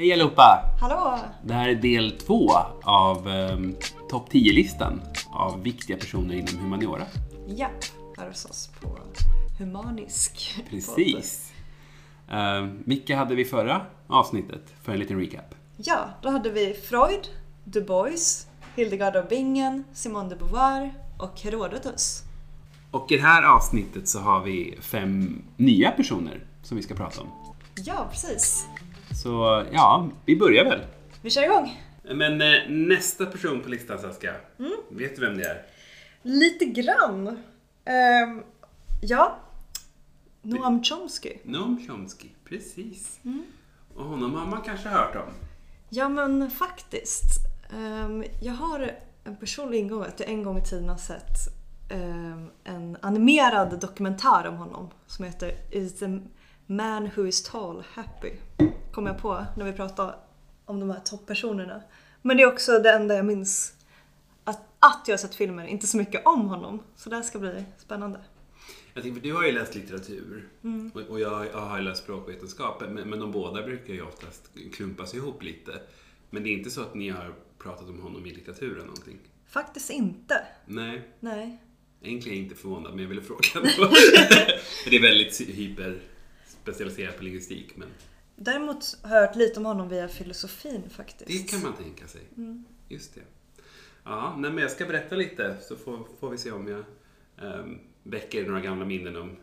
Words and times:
Hej 0.00 0.12
allihopa! 0.12 0.76
Hallå! 0.80 1.18
Det 1.42 1.54
här 1.54 1.68
är 1.68 1.74
del 1.74 2.10
två 2.10 2.50
av 2.82 3.28
um, 3.28 3.76
topp 4.10 4.32
10-listan 4.32 5.00
av 5.30 5.62
viktiga 5.62 5.96
personer 5.96 6.34
inom 6.34 6.58
humaniora. 6.62 7.06
Japp, 7.46 7.84
här 8.18 8.28
hos 8.28 8.44
oss 8.44 8.70
på 8.80 8.98
Humanisk. 9.58 10.62
Precis. 10.70 11.52
Uh, 12.32 12.70
vilka 12.84 13.16
hade 13.16 13.34
vi 13.34 13.44
förra 13.44 13.86
avsnittet 14.06 14.62
för 14.82 14.92
en 14.92 14.98
liten 14.98 15.20
recap? 15.20 15.54
Ja, 15.76 16.08
då 16.22 16.30
hade 16.30 16.50
vi 16.50 16.74
Freud, 16.74 17.28
Du 17.64 17.82
Bois, 17.82 18.46
Hildegard 18.76 19.16
av 19.16 19.28
Bingen, 19.28 19.84
Simone 19.92 20.28
de 20.28 20.34
Beauvoir 20.34 20.94
och 21.18 21.40
Herodotus. 21.40 22.22
Och 22.90 23.12
i 23.12 23.16
det 23.16 23.22
här 23.22 23.42
avsnittet 23.42 24.08
så 24.08 24.18
har 24.18 24.40
vi 24.40 24.78
fem 24.80 25.42
nya 25.56 25.90
personer 25.90 26.44
som 26.62 26.76
vi 26.76 26.82
ska 26.82 26.94
prata 26.94 27.20
om. 27.20 27.28
Ja, 27.74 28.08
precis. 28.10 28.66
Så 29.14 29.64
ja, 29.72 30.08
vi 30.26 30.36
börjar 30.36 30.64
väl. 30.64 30.80
Vi 31.22 31.30
kör 31.30 31.42
igång. 31.42 31.82
Men 32.02 32.40
eh, 32.42 32.68
nästa 32.68 33.26
person 33.26 33.60
på 33.60 33.68
listan 33.68 33.98
Saskia, 33.98 34.34
Mm. 34.58 34.72
vet 34.90 35.16
du 35.16 35.20
vem 35.26 35.36
det 35.38 35.44
är? 35.44 35.62
Lite 36.22 36.64
grann. 36.64 37.28
Ehm, 37.84 38.42
ja. 39.02 39.38
Noam 40.42 40.82
Chomsky. 40.84 41.32
Noam 41.44 41.86
Chomsky, 41.86 42.28
precis. 42.48 43.20
Mm. 43.24 43.42
Och 43.96 44.04
honom 44.04 44.34
har 44.34 44.46
man 44.46 44.62
kanske 44.62 44.88
hört 44.88 45.16
om. 45.16 45.32
Ja 45.88 46.08
men 46.08 46.50
faktiskt. 46.50 47.30
Ehm, 47.76 48.24
jag 48.42 48.52
har 48.54 48.90
en 49.24 49.36
personlig 49.36 49.78
ingång 49.78 50.02
att 50.02 50.20
jag 50.20 50.28
en 50.28 50.42
gång 50.42 50.58
i 50.58 50.64
tiden 50.64 50.88
har 50.88 50.96
sett 50.96 51.36
ehm, 51.90 52.50
en 52.64 52.96
animerad 53.02 53.80
dokumentär 53.80 54.46
om 54.48 54.56
honom 54.56 54.90
som 55.06 55.24
heter 55.24 55.52
Is 55.70 55.98
the 55.98 56.20
man 56.66 57.10
who 57.16 57.26
is 57.26 57.42
tall 57.42 57.84
happy? 57.94 58.30
Kom 58.92 59.06
jag 59.06 59.18
på 59.18 59.46
när 59.56 59.64
vi 59.64 59.72
pratade 59.72 60.14
om 60.64 60.80
de 60.80 60.90
här 60.90 61.00
topppersonerna. 61.00 61.82
Men 62.22 62.36
det 62.36 62.42
är 62.42 62.46
också 62.46 62.78
det 62.78 62.92
enda 62.92 63.14
jag 63.14 63.24
minns 63.24 63.74
att, 64.44 64.60
att 64.78 65.02
jag 65.06 65.12
har 65.12 65.18
sett 65.18 65.34
filmen, 65.34 65.68
inte 65.68 65.86
så 65.86 65.96
mycket 65.96 66.26
om 66.26 66.48
honom. 66.48 66.82
Så 66.96 67.10
det 67.10 67.16
här 67.16 67.22
ska 67.22 67.38
bli 67.38 67.64
spännande. 67.78 68.20
Jag 68.94 69.02
tänker, 69.02 69.20
för 69.20 69.28
du 69.28 69.34
har 69.34 69.44
ju 69.46 69.52
läst 69.52 69.74
litteratur 69.74 70.48
Mm. 70.62 70.90
och, 71.08 71.20
jag, 71.20 71.46
jag 71.46 71.60
har 71.60 71.80
läst 71.80 72.02
språkvetenskap, 72.02 72.82
men, 72.90 73.10
men 73.10 73.20
de 73.20 73.32
båda 73.32 73.62
brukar 73.62 73.94
ju 73.94 74.02
oftast 74.02 74.50
klumpas 74.72 75.14
ihop 75.14 75.42
lite. 75.42 75.72
Men 76.30 76.42
det 76.42 76.48
är 76.48 76.52
inte 76.52 76.70
så 76.70 76.80
att 76.80 76.94
ni 76.94 77.08
har 77.08 77.34
pratat 77.58 77.88
om 77.88 78.00
honom 78.00 78.26
i 78.26 78.34
litteraturen 78.34 78.86
någonting? 78.86 79.18
Faktiskt 79.46 79.90
inte. 79.90 80.46
Nej, 80.66 81.08
Nej. 81.20 81.58
egentligen 82.02 82.38
inte 82.38 82.54
förvånad, 82.54 82.90
men 82.92 83.02
jag 83.02 83.08
ville 83.08 83.22
fråga 83.22 83.40
det 84.90 84.96
är 84.96 85.02
väldigt 85.02 85.40
hyperspecialiserat 85.40 87.16
på 87.18 87.24
lingvistik, 87.24 87.76
men 87.76 87.88
Däremot 88.42 88.98
har 89.02 89.16
jag 89.16 89.26
hört 89.26 89.36
lite 89.36 89.60
om 89.60 89.66
honom 89.66 89.88
via 89.88 90.08
filosofin 90.08 90.90
faktiskt. 90.90 91.26
det 91.26 91.50
kan 91.50 91.62
man 91.62 91.72
tänka 91.76 92.06
sig. 92.06 92.20
Mm. 92.36 92.64
Just 92.88 93.14
det. 93.14 93.20
Ja, 94.04 94.36
men 94.36 94.58
jag 94.58 94.70
ska 94.70 94.86
berätta 94.86 95.16
lite 95.16 95.56
så 95.62 95.76
får, 95.76 96.06
får 96.20 96.30
vi 96.30 96.38
se 96.38 96.50
om 96.50 96.68
jag 96.68 96.84
um, 97.48 97.78
väcker 98.02 98.46
några 98.46 98.60
gamla 98.60 98.84
minnen 98.84 99.16
om, 99.16 99.36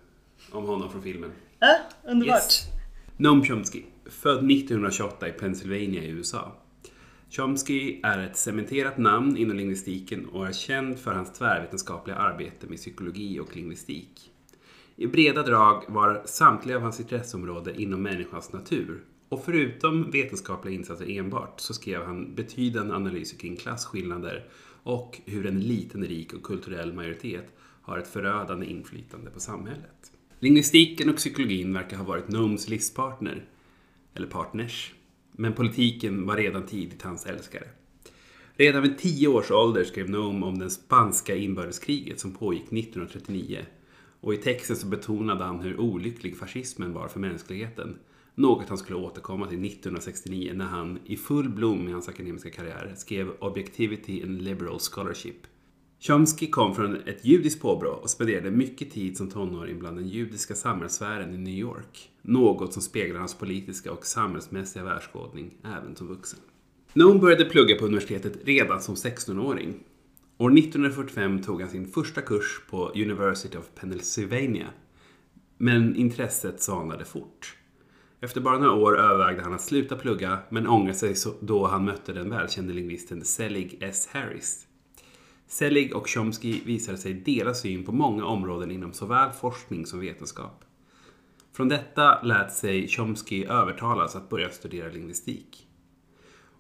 om 0.52 0.66
honom 0.66 0.92
från 0.92 1.02
filmen. 1.04 1.32
Ja, 1.60 1.78
underbart. 2.04 2.36
Yes. 2.36 2.64
Noam 3.18 3.46
Chomsky, 3.46 3.84
född 4.06 4.52
1928 4.52 5.28
i 5.28 5.32
Pennsylvania 5.32 6.04
i 6.04 6.10
USA. 6.10 6.52
Chomsky 7.30 8.00
är 8.04 8.20
ett 8.20 8.38
cementerat 8.38 8.98
namn 8.98 9.38
inom 9.38 9.58
lingvistiken 9.58 10.26
och 10.26 10.48
är 10.48 10.54
känd 10.54 11.00
för 11.00 11.14
hans 11.14 11.34
tvärvetenskapliga 11.34 12.18
arbete 12.18 12.68
med 12.68 12.78
psykologi 12.78 13.40
och 13.40 13.56
lingvistik. 13.56 14.32
I 15.00 15.08
breda 15.08 15.44
drag 15.44 15.84
var 15.88 16.22
samtliga 16.26 16.76
av 16.78 16.82
hans 16.82 17.00
intresseområden 17.00 17.76
inom 17.76 18.02
människans 18.02 18.54
natur 18.54 19.04
och 19.30 19.46
förutom 19.46 20.12
vetenskapliga 20.12 20.76
insatser 20.76 21.10
enbart 21.10 21.60
så 21.60 21.74
skrev 21.74 22.04
han 22.04 22.36
betydande 22.36 22.94
analyser 22.94 23.38
kring 23.38 23.56
klasskillnader 23.56 24.46
och 24.84 25.22
hur 25.26 25.46
en 25.46 25.60
liten 25.60 26.06
rik 26.06 26.34
och 26.34 26.44
kulturell 26.44 26.94
majoritet 26.94 27.46
har 27.82 27.98
ett 27.98 28.08
förödande 28.08 28.66
inflytande 28.66 29.32
på 29.32 29.40
samhället. 29.40 30.12
Lingvistiken 30.40 31.10
och 31.10 31.16
psykologin 31.16 31.74
verkar 31.74 31.98
ha 31.98 32.04
varit 32.04 32.28
Noams 32.28 32.70
livspartner, 32.70 33.46
eller 34.14 34.28
partners, 34.28 34.94
men 35.32 35.54
politiken 35.54 36.26
var 36.26 36.38
redan 36.38 36.66
tidigt 36.66 37.02
hans 37.02 37.26
älskare. 37.26 37.68
Redan 38.56 38.82
vid 38.82 38.98
tio 38.98 39.28
års 39.28 39.52
ålder 39.52 39.84
skrev 39.84 40.10
Nome 40.10 40.46
om 40.46 40.60
det 40.60 40.70
spanska 40.70 41.36
inbördeskriget 41.36 42.20
som 42.20 42.32
pågick 42.32 42.64
1939 42.64 43.66
och 44.22 44.34
i 44.34 44.38
texten 44.38 44.76
så 44.76 44.88
betonade 44.88 45.44
han 45.44 45.60
hur 45.60 45.80
olycklig 45.80 46.38
fascismen 46.38 46.94
var 46.94 47.08
för 47.08 47.20
mänskligheten. 47.20 47.98
Något 48.36 48.70
han 48.70 48.78
skulle 48.78 49.00
återkomma 49.00 49.48
till 49.48 49.66
1969 49.66 50.52
när 50.56 50.66
han, 50.66 51.00
i 51.06 51.18
full 51.18 51.50
blom 51.50 51.90
i 51.90 51.92
hans 51.92 52.10
akademiska 52.10 52.50
karriär, 52.50 52.94
skrev 52.98 53.32
Objectivity 53.40 54.24
and 54.24 54.42
Liberal 54.42 54.80
Scholarship. 54.80 55.48
Chomsky 56.00 56.48
kom 56.48 56.76
från 56.76 56.96
ett 56.96 57.26
judiskt 57.26 57.62
påbrå 57.62 57.90
och 57.90 58.10
spenderade 58.10 58.52
mycket 58.52 58.92
tid 58.92 59.18
som 59.18 59.30
tonåring 59.30 59.80
bland 59.80 59.98
den 59.98 60.08
judiska 60.08 60.56
samhällssfären 60.56 61.34
i 61.34 61.38
New 61.38 61.54
York. 61.54 62.10
Något 62.22 62.74
som 62.74 62.82
speglar 62.82 63.20
hans 63.20 63.36
politiska 63.36 63.92
och 63.92 64.06
samhällsmässiga 64.06 64.84
världsskådning 64.84 65.54
även 65.64 65.96
som 65.96 66.08
vuxen. 66.08 66.40
Noam 66.94 67.20
började 67.20 67.46
plugga 67.46 67.76
på 67.76 67.86
universitetet 67.86 68.34
redan 68.46 68.82
som 68.82 68.96
16-åring. 68.96 69.84
År 70.40 70.58
1945 70.58 71.42
tog 71.44 71.62
han 71.62 71.70
sin 71.70 71.88
första 71.88 72.22
kurs 72.22 72.62
på 72.70 72.92
University 72.96 73.58
of 73.58 73.70
Pennsylvania. 73.76 74.68
Men 75.58 75.96
intresset 75.96 76.62
svalnade 76.62 77.06
fort. 77.06 77.58
Efter 78.20 78.42
bara 78.42 78.58
några 78.60 78.74
år 78.74 79.00
övervägde 79.00 79.44
han 79.44 79.54
att 79.54 79.62
sluta 79.62 79.96
plugga 79.96 80.40
men 80.50 80.68
ångrade 80.68 80.98
sig 80.98 81.16
då 81.40 81.68
han 81.68 81.86
mötte 81.86 82.14
den 82.14 82.30
välkände 82.30 82.74
lingvisten 82.74 83.24
Selig 83.24 83.78
S. 83.82 84.10
Harris. 84.12 84.68
Selig 85.48 85.96
och 85.96 86.10
Chomsky 86.10 86.62
visade 86.66 86.98
sig 86.98 87.14
dela 87.14 87.54
syn 87.54 87.86
på 87.86 87.92
många 87.92 88.26
områden 88.26 88.72
inom 88.72 88.94
såväl 88.94 89.32
forskning 89.32 89.86
som 89.86 90.00
vetenskap. 90.00 90.66
Från 91.54 91.70
detta 91.70 92.22
lät 92.22 92.54
sig 92.54 92.88
Chomsky 92.88 93.46
övertalas 93.46 94.16
att 94.16 94.30
börja 94.30 94.50
studera 94.50 94.90
lingvistik. 94.90 95.67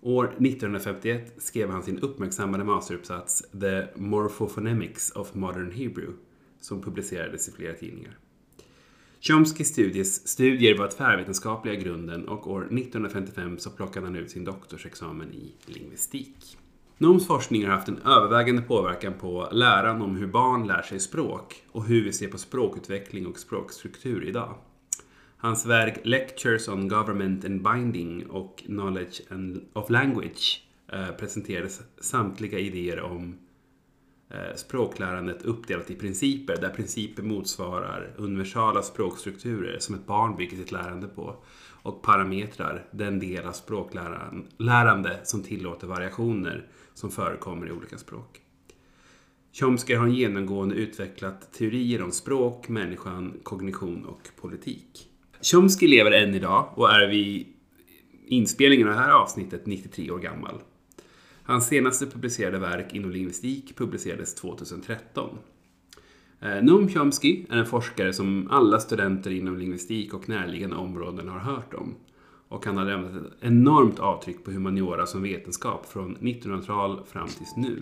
År 0.02 0.25
1951 0.25 1.34
skrev 1.38 1.69
han 1.69 1.84
sin 1.84 2.00
uppmärksammade 2.00 2.63
masteruppsats 2.63 3.44
The 3.62 3.88
Morphophonemics 3.96 5.12
of 5.12 5.34
Modern 5.34 5.72
Hebrew 5.72 6.13
som 6.62 6.81
publicerades 6.81 7.50
i 7.50 7.52
flera 7.52 7.74
tidningar. 7.74 8.18
Chomskys 9.22 9.68
studies, 9.68 10.28
studier 10.28 10.78
var 10.78 10.88
tvärvetenskapliga 10.88 11.74
i 11.74 11.78
grunden 11.78 12.28
och 12.28 12.52
år 12.52 12.62
1955 12.62 13.57
så 13.59 13.69
plockade 13.69 14.06
han 14.06 14.16
ut 14.16 14.31
sin 14.31 14.46
doktorsexamen 14.46 15.34
i 15.34 15.53
lingvistik. 15.66 16.57
Noms 16.97 17.28
forskning 17.28 17.66
har 17.66 17.74
haft 17.74 17.88
en 17.88 18.02
övervägande 18.02 18.62
påverkan 18.62 19.13
på 19.13 19.50
läran 19.52 20.02
om 20.02 20.16
hur 20.16 20.28
barn 20.28 20.68
lär 20.68 20.81
sig 20.81 21.00
språk 21.00 21.63
och 21.72 21.86
hur 21.86 22.03
vi 22.03 22.13
ser 22.13 22.28
på 22.28 22.38
språkutveckling 22.38 23.28
och 23.28 23.40
språkstruktur 23.40 24.24
idag. 24.24 24.56
Hans 25.40 25.66
verk 25.66 26.00
Lectures 26.03 26.68
on 26.68 26.88
Government 26.88 27.46
and 27.46 27.64
Binding 27.64 28.25
och 28.25 28.64
Knowledge 28.66 29.22
of 29.74 29.90
Language 29.90 30.62
eh, 30.92 31.12
presenterades 31.12 31.81
samtliga 32.00 32.59
idéer 32.59 33.02
om 33.02 33.38
eh, 34.30 34.56
språklärandet 34.56 35.42
uppdelat 35.42 35.92
i 35.92 35.96
principer 35.96 36.58
där 36.62 36.70
principer 36.70 37.24
motsvarar 37.24 38.14
universala 38.18 38.81
språkstrukturer 38.81 39.80
som 39.80 39.96
ett 39.96 40.06
barn 40.06 40.38
bygger 40.38 40.58
sitt 40.58 40.72
lärande 40.72 41.08
på 41.08 41.36
och 41.81 42.02
parametrar 42.02 42.86
den 42.92 43.19
del 43.19 43.46
av 43.46 43.52
språklärande 43.52 45.19
som 45.24 45.44
tillåter 45.44 45.88
variationer 45.88 46.68
som 46.94 47.12
förekommer 47.12 47.68
i 47.68 47.72
olika 47.72 47.98
språk. 47.98 48.42
Chomsky 49.54 49.96
har 49.96 50.08
genomgående 50.08 50.75
utvecklat 50.75 51.54
teorier 51.54 52.02
om 52.02 52.12
språk, 52.12 52.69
människan, 52.69 53.40
kognition 53.44 54.06
och 54.06 54.30
politik. 54.42 55.09
Chomsky 55.42 55.88
lever 55.88 56.12
än 56.12 56.36
idag 56.36 56.70
och 56.75 56.92
är 56.92 57.08
vid 57.08 57.48
inspelningen 58.28 58.88
av 58.88 58.94
det 58.94 59.00
här 59.00 59.12
avsnittet 59.12 59.66
93 59.66 60.12
år 60.12 60.19
gammal. 60.19 60.62
Hans 61.44 61.68
senaste 61.68 62.06
publicerade 62.06 62.60
verk 62.60 62.94
inom 62.94 63.12
lingvistik 63.12 63.78
publicerades 63.78 64.36
2013. 64.36 65.38
Eh, 66.39 66.63
Noam 66.63 66.89
Chomsky 66.89 67.45
är 67.50 67.57
en 67.57 67.66
forskare 67.66 68.13
som 68.13 68.48
alla 68.51 68.80
studenter 68.80 69.31
inom 69.31 69.57
lingvistik 69.57 70.13
och 70.13 70.30
närliggande 70.30 70.75
områden 70.75 71.30
har 71.30 71.39
hört 71.39 71.74
om. 71.74 71.95
Och 72.50 72.66
han 72.66 72.78
har 72.78 72.86
lämnat 72.86 73.25
ett 73.25 73.34
enormt 73.42 74.00
avtryck 74.00 74.44
på 74.44 74.51
humaniora 74.51 75.06
som 75.06 75.22
vetenskap 75.22 75.86
från 75.86 76.18
1900-tal 76.18 77.06
fram 77.06 77.28
tills 77.28 77.56
nu. 77.57 77.81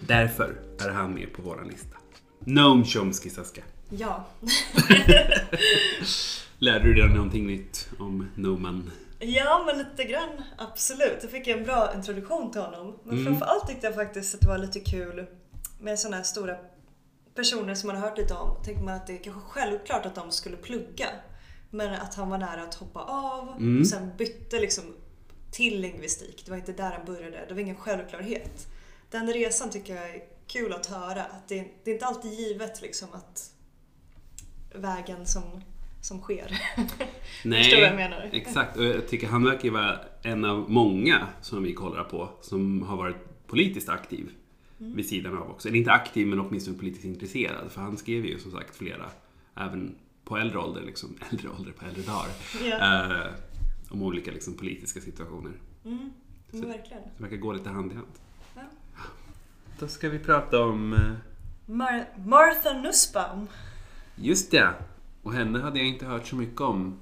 Därför 0.00 0.56
är 0.86 0.90
han 0.90 1.14
med 1.14 1.32
på 1.32 1.42
vår 1.42 1.64
lista. 1.70 1.96
Noam 2.38 2.84
Chomsky, 2.84 3.30
Saska. 3.30 3.62
Ja. 3.98 4.24
Lärde 6.58 6.84
du 6.84 6.94
dig 6.94 7.08
någonting 7.08 7.46
nytt 7.46 7.88
om 7.98 8.28
Noman? 8.34 8.90
Ja, 9.18 9.62
men 9.66 9.78
lite 9.78 10.04
grann. 10.04 10.42
Absolut. 10.58 11.18
Jag 11.22 11.30
fick 11.30 11.46
en 11.48 11.64
bra 11.64 11.94
introduktion 11.94 12.50
till 12.52 12.60
honom. 12.60 12.98
Men 13.04 13.12
Mm. 13.18 13.24
framförallt 13.24 13.68
tyckte 13.68 13.86
jag 13.86 13.94
faktiskt 13.94 14.34
att 14.34 14.40
det 14.40 14.46
var 14.48 14.58
lite 14.58 14.80
kul 14.80 15.26
med 15.80 15.98
sådana 15.98 16.16
här 16.16 16.24
stora 16.24 16.56
personer 17.34 17.74
som 17.74 17.86
man 17.86 17.96
har 17.96 18.08
hört 18.08 18.18
lite 18.18 18.34
om. 18.34 18.62
Tänker 18.64 18.82
man 18.82 18.94
att 18.94 19.06
det 19.06 19.12
är 19.12 19.22
kanske 19.24 19.40
självklart 19.48 20.06
att 20.06 20.14
de 20.14 20.30
skulle 20.32 20.56
plugga. 20.56 21.08
Men 21.70 21.94
att 21.94 22.14
han 22.14 22.30
var 22.30 22.38
nära 22.38 22.62
att 22.62 22.74
hoppa 22.74 23.00
av 23.00 23.48
Mm. 23.56 23.80
och 23.80 23.86
sen 23.86 24.10
bytte 24.18 24.60
liksom 24.60 24.84
till 25.50 25.80
lingvistik. 25.80 26.42
Det 26.44 26.50
var 26.50 26.58
inte 26.58 26.72
där 26.72 26.90
han 26.90 27.04
började. 27.06 27.44
Det 27.48 27.54
var 27.54 27.60
ingen 27.60 27.76
självklarhet. 27.76 28.66
Den 29.10 29.32
resan 29.32 29.70
tycker 29.70 29.94
jag 29.96 30.10
är 30.10 30.22
kul 30.46 30.72
att 30.72 30.86
höra. 30.86 31.22
Att 31.24 31.48
det, 31.48 31.64
det 31.84 31.90
är 31.90 31.94
inte 31.94 32.06
alltid 32.06 32.32
givet 32.32 32.82
liksom 32.82 33.08
att 33.12 33.50
vägen 34.74 35.26
som, 35.26 35.42
som 36.00 36.20
sker. 36.20 36.58
Nej, 37.44 37.62
Förstår 37.64 37.80
vad 37.80 37.88
jag 37.88 37.96
menar? 37.96 38.28
exakt. 38.32 38.76
Och 38.76 38.84
jag 38.84 39.08
tycker 39.08 39.26
han 39.28 39.44
verkar 39.44 39.64
ju 39.64 39.70
vara 39.70 39.98
en 40.22 40.44
av 40.44 40.70
många 40.70 41.26
som 41.40 41.62
vi 41.62 41.72
kollar 41.74 42.04
på 42.04 42.28
som 42.40 42.82
har 42.82 42.96
varit 42.96 43.46
politiskt 43.46 43.88
aktiv 43.88 44.30
Mm. 44.80 44.96
vid 44.96 45.08
sidan 45.08 45.38
av 45.38 45.50
också. 45.50 45.68
Eller 45.68 45.78
inte 45.78 45.92
aktiv, 45.92 46.26
men 46.26 46.40
åtminstone 46.40 46.78
politiskt 46.78 47.04
intresserad. 47.04 47.70
För 47.70 47.80
han 47.80 47.96
skrev 47.96 48.26
ju 48.26 48.38
som 48.38 48.50
sagt 48.52 48.76
flera, 48.76 49.04
även 49.56 49.94
på 50.24 50.36
äldre 50.36 50.58
ålder, 50.58 50.82
liksom, 50.82 51.14
äldre 51.30 51.48
ålder 51.48 51.72
på 51.72 51.84
äldre 51.84 52.02
dagar, 52.02 52.28
Ja. 52.62 53.04
eh, 53.16 53.32
om 53.90 54.02
olika 54.02 54.30
liksom, 54.30 54.54
politiska 54.54 55.00
situationer. 55.00 55.52
Mm, 55.84 56.10
Så- 56.50 56.56
verkligen. 56.66 57.02
Det 57.16 57.22
verkar 57.22 57.36
gå 57.36 57.52
lite 57.52 57.68
hand 57.70 57.92
i 57.92 57.94
hand. 57.94 58.08
Ja. 58.54 58.62
Då 59.78 59.88
ska 59.88 60.08
vi 60.08 60.18
prata 60.18 60.64
om... 60.64 60.92
eh, 60.92 60.98
Mar- 61.66 62.06
Martha 62.26 62.72
Nussbaum. 62.72 63.46
Just 64.16 64.50
det! 64.50 64.68
Och 65.22 65.32
henne 65.32 65.58
hade 65.60 65.78
jag 65.78 65.88
inte 65.88 66.06
hört 66.06 66.26
så 66.26 66.36
mycket 66.36 66.60
om 66.60 67.00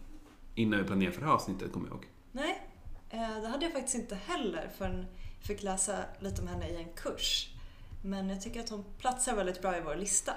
innan 0.55 0.79
vi 0.81 0.85
planerade 0.87 1.13
för 1.13 1.21
det 1.21 1.27
här 1.27 1.35
avsnittet, 1.35 1.73
kommer 1.73 1.89
jag 1.89 1.95
ihåg. 1.95 2.07
Nej, 2.33 2.63
eh, 3.11 3.43
det 3.43 3.49
hade 3.49 3.65
jag 3.65 3.73
faktiskt 3.73 3.95
inte 3.95 4.15
heller 4.27 4.71
förrän 4.79 5.07
jag 5.39 5.47
fick 5.47 5.63
läsa 5.63 5.97
lite 6.21 6.43
om 6.43 6.49
henne 6.49 6.69
i 6.69 6.77
en 6.77 6.89
kurs. 6.97 7.49
Men 8.05 8.29
jag 8.29 8.41
tycker 8.41 8.61
att 8.61 8.69
hon 8.69 8.85
platsar 8.99 9.37
väldigt 9.37 9.63
bra 9.63 9.77
i 9.77 9.81
vår 9.81 9.95
lista. 9.97 10.33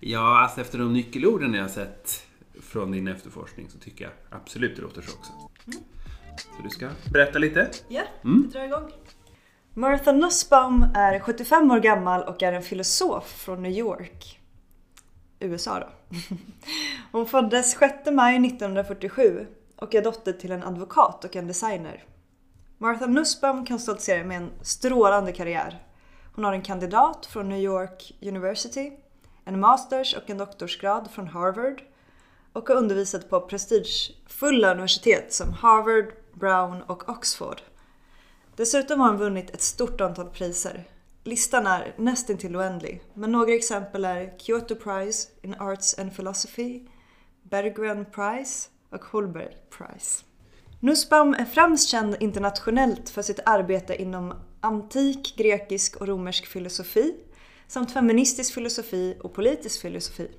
Ja, 0.00 0.40
alltså 0.42 0.60
efter 0.60 0.78
de 0.78 0.92
nyckelorden 0.92 1.54
jag 1.54 1.62
har 1.62 1.68
sett 1.68 2.26
från 2.62 2.90
din 2.90 3.08
efterforskning 3.08 3.70
så 3.70 3.78
tycker 3.78 4.04
jag 4.04 4.12
absolut 4.30 4.76
det 4.76 4.82
låter 4.82 5.02
så 5.02 5.12
också. 5.18 5.32
Så 6.36 6.62
du 6.62 6.70
ska 6.70 6.88
berätta 7.12 7.38
lite? 7.38 7.70
Ja, 7.88 8.02
Mm. 8.24 8.42
vi 8.42 8.48
drar 8.48 8.64
igång. 8.64 8.90
Martha 9.74 10.12
Nussbaum 10.12 10.86
är 10.94 11.20
75 11.20 11.70
år 11.70 11.80
gammal 11.80 12.22
och 12.22 12.42
är 12.42 12.52
en 12.52 12.62
filosof 12.62 13.24
från 13.28 13.62
New 13.62 13.72
York. 13.72 14.40
USA 15.42 15.80
då. 15.80 16.16
Hon 17.12 17.26
föddes 17.26 17.70
6 17.70 17.94
maj 18.12 18.46
1947 18.46 19.46
och 19.76 19.94
är 19.94 20.02
dotter 20.02 20.32
till 20.32 20.52
en 20.52 20.62
advokat 20.62 21.24
och 21.24 21.36
en 21.36 21.46
designer. 21.46 22.04
Martha 22.78 23.06
Nussbaum 23.06 23.66
kan 23.66 23.78
stoltsera 23.78 24.24
med 24.24 24.36
en 24.36 24.50
strålande 24.62 25.32
karriär. 25.32 25.86
Hon 26.34 26.44
har 26.44 26.52
en 26.52 26.62
kandidat 26.62 27.26
från 27.26 27.48
New 27.48 27.60
York 27.60 28.16
University, 28.22 28.92
en 29.44 29.60
masters 29.60 30.14
och 30.14 30.30
en 30.30 30.38
doktorsgrad 30.38 31.10
från 31.10 31.28
Harvard 31.28 31.82
och 32.52 32.68
har 32.68 32.76
undervisat 32.76 33.30
på 33.30 33.40
prestigefulla 33.40 34.72
universitet 34.72 35.32
som 35.32 35.52
Harvard, 35.52 36.12
Brown 36.32 36.82
och 36.82 37.08
Oxford. 37.08 37.62
Dessutom 38.56 39.00
har 39.00 39.08
hon 39.08 39.18
vunnit 39.18 39.50
ett 39.50 39.62
stort 39.62 40.00
antal 40.00 40.30
priser. 40.30 40.84
Listan 41.24 41.66
är 41.66 41.94
nästintill 41.98 42.56
oändlig, 42.56 43.02
men 43.14 43.32
några 43.32 43.54
exempel 43.54 44.04
är 44.04 44.38
Kyoto 44.38 44.74
Prize 44.74 45.28
in 45.42 45.54
Arts 45.60 45.98
and 45.98 46.16
Philosophy, 46.16 46.80
Berggren 47.42 48.04
Prize 48.04 48.68
och 48.90 49.04
Holberg 49.04 49.56
Prize. 49.70 50.24
Nussbaum 50.80 51.34
är 51.34 51.44
främst 51.44 51.88
känd 51.88 52.16
internationellt 52.20 53.10
för 53.10 53.22
sitt 53.22 53.40
arbete 53.46 54.02
inom 54.02 54.34
antik, 54.60 55.34
grekisk 55.36 55.96
och 55.96 56.08
romersk 56.08 56.46
filosofi 56.46 57.14
samt 57.68 57.92
feministisk 57.92 58.54
filosofi 58.54 59.16
och 59.20 59.34
politisk 59.34 59.82
filosofi. 59.82 60.30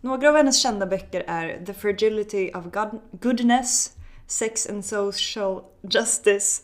Några 0.00 0.28
av 0.28 0.36
hennes 0.36 0.62
kända 0.62 0.86
böcker 0.86 1.24
är 1.26 1.64
The 1.66 1.74
Fragility 1.74 2.50
of 2.52 2.64
God- 2.64 3.00
Goodness, 3.12 3.92
Sex 4.26 4.66
and 4.66 4.84
Social 4.84 5.62
Justice 5.90 6.62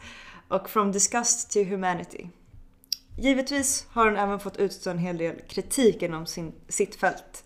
och 0.49 0.71
From 0.71 0.93
Disgust 0.93 1.53
to 1.53 1.59
Humanity. 1.59 2.29
Givetvis 3.21 3.87
har 3.91 4.05
hon 4.05 4.17
även 4.17 4.41
fått 4.41 4.57
utstå 4.57 4.91
en 4.91 4.99
hel 4.99 5.19
del 5.19 5.41
kritik 5.49 6.03
inom 6.03 6.27
sin, 6.27 6.53
sitt 6.69 6.97
fält. 6.97 7.45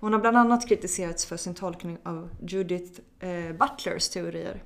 Hon 0.00 0.12
har 0.12 0.20
bland 0.20 0.36
annat 0.36 0.68
kritiserats 0.68 1.26
för 1.26 1.36
sin 1.36 1.54
tolkning 1.54 1.98
av 2.04 2.30
Judith 2.46 3.00
eh, 3.20 3.52
Butlers 3.52 4.08
teorier. 4.08 4.62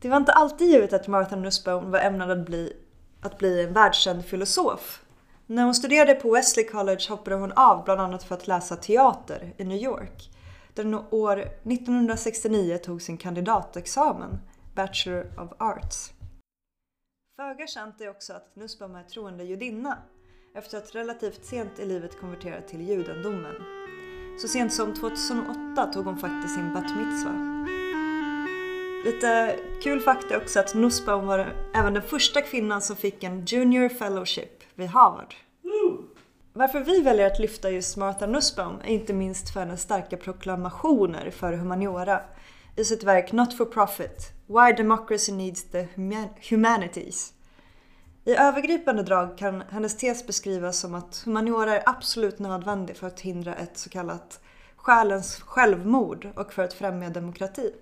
Det 0.00 0.08
var 0.08 0.16
inte 0.16 0.32
alltid 0.32 0.68
givet 0.68 0.92
att 0.92 1.08
Martha 1.08 1.36
Nussbaum 1.36 1.90
var 1.90 1.98
ämnad 1.98 2.30
att 2.30 2.46
bli, 2.46 2.72
att 3.20 3.38
bli 3.38 3.64
en 3.64 3.72
världskänd 3.72 4.24
filosof. 4.24 5.02
När 5.46 5.64
hon 5.64 5.74
studerade 5.74 6.14
på 6.14 6.32
Wesley 6.32 6.66
College 6.66 7.04
hoppade 7.08 7.36
hon 7.36 7.52
av 7.52 7.84
bland 7.84 8.00
annat 8.00 8.22
för 8.22 8.34
att 8.34 8.46
läsa 8.46 8.76
teater 8.76 9.54
i 9.56 9.64
New 9.64 9.82
York. 9.82 10.30
Där 10.74 10.84
hon 10.84 11.04
år 11.10 11.38
1969 11.38 12.78
tog 12.78 13.02
sin 13.02 13.16
kandidatexamen, 13.16 14.38
Bachelor 14.74 15.26
of 15.36 15.52
Arts. 15.58 16.12
Föga 17.38 17.66
känt 17.66 18.00
är 18.00 18.10
också 18.10 18.32
att 18.32 18.56
Nussbaum 18.56 18.94
är 18.94 19.02
troende 19.02 19.44
judinna 19.44 19.98
efter 20.54 20.78
att 20.78 20.94
relativt 20.94 21.44
sent 21.44 21.78
i 21.78 21.86
livet 21.86 22.20
konvertera 22.20 22.60
till 22.60 22.88
judendomen. 22.88 23.54
Så 24.40 24.48
sent 24.48 24.72
som 24.72 24.94
2008 24.94 25.86
tog 25.86 26.04
hon 26.04 26.18
faktiskt 26.18 26.54
sin 26.54 26.74
bat 26.74 26.96
mitzva. 26.96 27.64
Lite 29.04 29.56
kul 29.82 30.00
fakta 30.00 30.34
är 30.34 30.42
också 30.42 30.60
att 30.60 30.74
Nussbaum 30.74 31.26
var 31.26 31.38
även 31.74 31.94
den 31.94 32.02
första 32.02 32.42
kvinnan 32.42 32.82
som 32.82 32.96
fick 32.96 33.22
en 33.22 33.44
Junior 33.44 33.88
Fellowship 33.88 34.64
vid 34.74 34.88
Harvard. 34.88 35.34
Varför 36.52 36.80
vi 36.80 37.02
väljer 37.02 37.26
att 37.26 37.38
lyfta 37.38 37.70
just 37.70 37.96
Martha 37.96 38.26
Nussbaum 38.26 38.80
är 38.84 38.90
inte 38.90 39.12
minst 39.12 39.52
för 39.52 39.60
hennes 39.60 39.82
starka 39.82 40.16
proklamationer 40.16 41.30
för 41.30 41.52
humaniora 41.52 42.20
i 42.78 42.84
sitt 42.84 43.02
verk 43.02 43.32
Not 43.32 43.54
for 43.54 43.64
Profit 43.64 44.32
Why 44.46 44.72
Democracy 44.72 45.32
Needs 45.32 45.64
the 45.64 45.88
Humanities. 46.50 47.32
I 48.24 48.34
övergripande 48.34 49.02
drag 49.02 49.38
kan 49.38 49.62
hennes 49.70 49.96
tes 49.96 50.26
beskrivas 50.26 50.78
som 50.78 50.94
att 50.94 51.22
humaniora 51.24 51.76
är 51.76 51.88
absolut 51.88 52.38
nödvändig 52.38 52.96
för 52.96 53.06
att 53.06 53.20
hindra 53.20 53.54
ett 53.54 53.78
så 53.78 53.90
kallat 53.90 54.40
själens 54.76 55.36
självmord 55.36 56.28
och 56.36 56.52
för 56.52 56.62
att 56.62 56.72
främja 56.72 57.08
demokrati. 57.08 57.72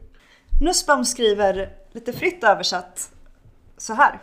Nussbaum 0.60 1.04
skriver, 1.04 1.72
lite 1.92 2.12
fritt 2.12 2.44
översatt, 2.44 3.10
så 3.76 3.94
här. 3.94 4.22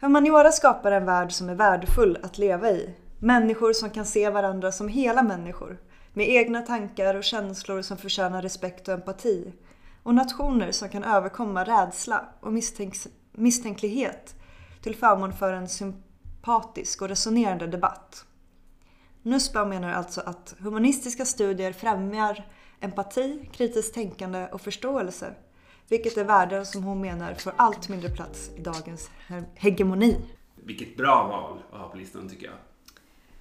Humaniora 0.00 0.52
skapar 0.52 0.92
en 0.92 1.04
värld 1.04 1.32
som 1.32 1.48
är 1.48 1.54
värdefull 1.54 2.18
att 2.22 2.38
leva 2.38 2.70
i. 2.70 2.94
Människor 3.18 3.72
som 3.72 3.90
kan 3.90 4.06
se 4.06 4.30
varandra 4.30 4.72
som 4.72 4.88
hela 4.88 5.22
människor. 5.22 5.78
Med 6.16 6.28
egna 6.28 6.62
tankar 6.62 7.14
och 7.14 7.24
känslor 7.24 7.82
som 7.82 7.96
förtjänar 7.98 8.42
respekt 8.42 8.88
och 8.88 8.94
empati. 8.94 9.52
Och 10.02 10.14
nationer 10.14 10.72
som 10.72 10.88
kan 10.88 11.04
överkomma 11.04 11.64
rädsla 11.64 12.24
och 12.40 12.52
misstänks- 12.52 13.08
misstänklighet 13.32 14.34
till 14.82 14.96
förmån 14.96 15.32
för 15.32 15.52
en 15.52 15.68
sympatisk 15.68 17.02
och 17.02 17.08
resonerande 17.08 17.66
debatt. 17.66 18.24
Nussbaum 19.22 19.68
menar 19.68 19.92
alltså 19.92 20.20
att 20.20 20.54
humanistiska 20.58 21.24
studier 21.24 21.72
främjar 21.72 22.44
empati, 22.80 23.48
kritiskt 23.52 23.94
tänkande 23.94 24.48
och 24.52 24.60
förståelse. 24.60 25.34
Vilket 25.88 26.16
är 26.16 26.24
värden 26.24 26.66
som 26.66 26.82
hon 26.84 27.00
menar 27.00 27.34
får 27.34 27.52
allt 27.56 27.88
mindre 27.88 28.10
plats 28.10 28.50
i 28.56 28.60
dagens 28.60 29.10
he- 29.28 29.44
hegemoni. 29.54 30.16
Vilket 30.54 30.96
bra 30.96 31.28
val 31.28 31.62
att 31.72 31.80
ha 31.80 31.88
på 31.88 31.96
listan 31.96 32.28
tycker 32.28 32.46
jag. 32.46 32.56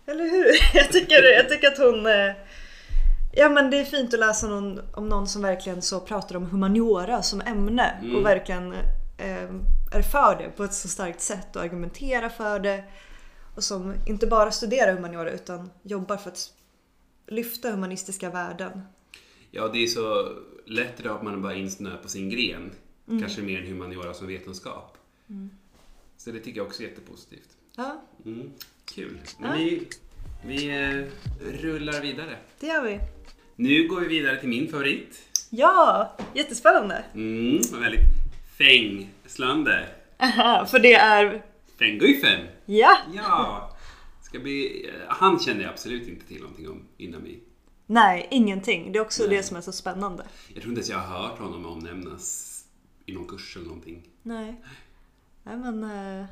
Eller 0.06 0.26
hur? 0.26 0.46
Jag 0.74 0.92
tycker, 0.92 1.24
jag 1.38 1.50
tycker 1.50 1.68
att 1.68 1.78
hon... 1.78 2.08
Ja 3.36 3.50
men 3.50 3.70
det 3.72 3.80
är 3.80 3.86
fint 3.86 4.14
att 4.14 4.20
läsa 4.20 4.48
någon, 4.48 4.80
om 4.94 5.10
någon 5.10 5.28
som 5.28 5.42
verkligen 5.42 5.82
så 5.82 6.00
pratar 6.00 6.36
om 6.38 6.46
humaniora 6.46 7.22
som 7.24 7.42
ämne 7.42 8.00
Mm. 8.02 8.16
och 8.16 8.26
verkligen 8.26 8.74
eh, 9.18 9.50
är 9.92 10.02
för 10.02 10.36
det 10.38 10.50
på 10.58 10.64
ett 10.64 10.74
så 10.74 10.88
starkt 10.88 11.22
sätt 11.22 11.56
och 11.56 11.62
argumenterar 11.62 12.30
för 12.30 12.60
det. 12.60 12.84
Och 13.56 13.64
som 13.64 13.94
inte 14.08 14.28
bara 14.28 14.52
studerar 14.52 14.94
humaniora 14.94 15.32
utan 15.32 15.70
jobbar 15.84 16.18
för 16.18 16.30
att 16.30 16.54
lyfta 17.28 17.72
humanistiska 17.72 18.30
värden. 18.30 18.82
Ja, 19.52 19.68
det 19.68 19.84
är 19.84 19.88
så 19.88 20.32
lätt 20.66 21.00
idag 21.00 21.16
att 21.18 21.24
man 21.24 21.42
bara 21.42 21.54
insnöar 21.56 21.98
på 21.98 22.08
sin 22.10 22.30
gren. 22.30 22.72
Kanske 23.20 23.42
mer 23.42 23.62
än 23.62 23.68
humaniora 23.68 24.14
som 24.14 24.28
vetenskap. 24.28 24.98
Så 26.18 26.32
det 26.32 26.40
tycker 26.40 26.60
jag 26.60 26.68
också 26.68 26.84
är 26.84 26.88
jättepositivt. 26.88 27.50
Ja, 27.76 28.02
Mm. 28.26 28.52
Kul. 28.86 29.20
Men 29.40 29.58
vi, 29.58 29.88
vi 30.46 30.70
eh, 30.70 31.06
rullar 31.62 32.02
vidare. 32.02 32.38
det 32.60 32.68
gör 32.68 32.84
vi. 32.84 33.00
Nu 33.56 33.88
går 33.88 34.02
vi 34.02 34.08
vidare 34.08 34.40
till 34.40 34.50
min 34.50 34.68
favorit. 34.72 35.22
Ja, 35.50 36.16
jättespännande. 36.34 37.04
Mm, 37.14 37.62
väldigt 37.82 38.02
fängslande. 38.58 39.86
Aha, 40.20 40.66
för 40.66 40.80
det 40.80 40.94
är... 40.94 41.44
Fängguifen! 41.80 42.40
Ja! 42.66 42.98
Ja! 43.14 43.72
Ska 44.22 44.40
bli, 44.40 44.90
han 45.08 45.40
kände 45.40 45.64
jag 45.64 45.72
absolut 45.72 46.08
inte 46.08 46.26
till 46.28 46.40
någonting 46.42 46.70
om 46.70 46.82
innan 46.98 47.24
vi... 47.24 47.40
Nej, 47.88 48.28
ingenting. 48.32 48.92
Det 48.92 49.00
är 49.00 49.02
också 49.02 49.24
Nej. 49.28 49.38
det 49.38 49.44
som 49.44 49.58
är 49.58 49.62
så 49.62 49.72
spännande. 49.72 50.24
Jag 50.54 50.62
tror 50.62 50.70
inte 50.72 50.80
ens 50.80 50.90
jag 50.90 50.98
har 50.98 51.28
hört 51.28 51.40
honom 51.40 51.66
omnämnas 51.66 52.52
i 53.06 53.14
någon 53.14 53.28
kurs 53.28 53.56
eller 53.56 53.66
någonting. 53.68 54.02
Nej. 54.24 54.56
Nej 55.44 55.58
men... 55.58 55.84
Eh, 55.84 56.26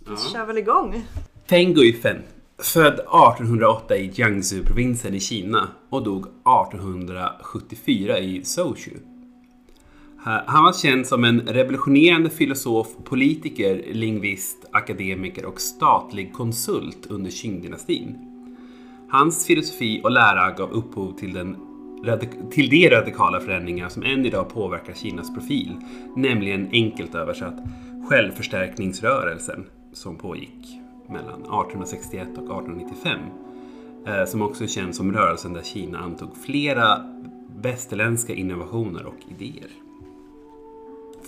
vi 0.00 0.10
Ja. 0.10 0.16
kör 0.32 0.46
väl 0.46 0.58
igång. 0.58 1.04
Fängguifen. 1.46 2.22
Född 2.58 2.94
1808 2.94 3.96
i 3.96 4.10
Jiangsu-provinsen 4.14 5.14
i 5.14 5.20
Kina 5.20 5.68
och 5.90 6.04
dog 6.04 6.26
1874 6.26 8.18
i 8.18 8.44
Suzhou. 8.44 8.94
Han 10.24 10.64
var 10.64 10.72
känd 10.72 11.06
som 11.06 11.24
en 11.24 11.40
revolutionerande 11.40 12.30
filosof, 12.30 12.88
politiker, 13.04 13.84
lingvist, 13.92 14.56
akademiker 14.72 15.44
och 15.44 15.60
statlig 15.60 16.32
konsult 16.32 17.06
under 17.06 17.30
Qing-dynastin. 17.30 18.14
Hans 19.10 19.46
filosofi 19.46 20.00
och 20.04 20.10
lära 20.10 20.50
gav 20.50 20.70
upphov 20.70 21.18
till, 21.18 21.32
den, 21.32 21.56
till 22.50 22.70
de 22.70 22.90
radikala 22.90 23.40
förändringar 23.40 23.88
som 23.88 24.02
än 24.02 24.26
idag 24.26 24.48
påverkar 24.48 24.94
Kinas 24.94 25.34
profil, 25.34 25.76
nämligen 26.16 26.68
enkelt 26.72 27.14
översatt 27.14 27.58
självförstärkningsrörelsen 28.08 29.66
som 29.92 30.16
pågick 30.16 30.85
mellan 31.08 31.40
1861 31.40 32.28
och 32.28 32.34
1895. 32.34 33.20
Eh, 34.06 34.24
som 34.24 34.42
också 34.42 34.64
är 34.64 34.68
känd 34.68 34.94
som 34.94 35.12
rörelsen 35.12 35.52
där 35.52 35.62
Kina 35.62 35.98
antog 35.98 36.36
flera 36.36 37.16
västerländska 37.56 38.34
innovationer 38.34 39.06
och 39.06 39.18
idéer. 39.38 39.70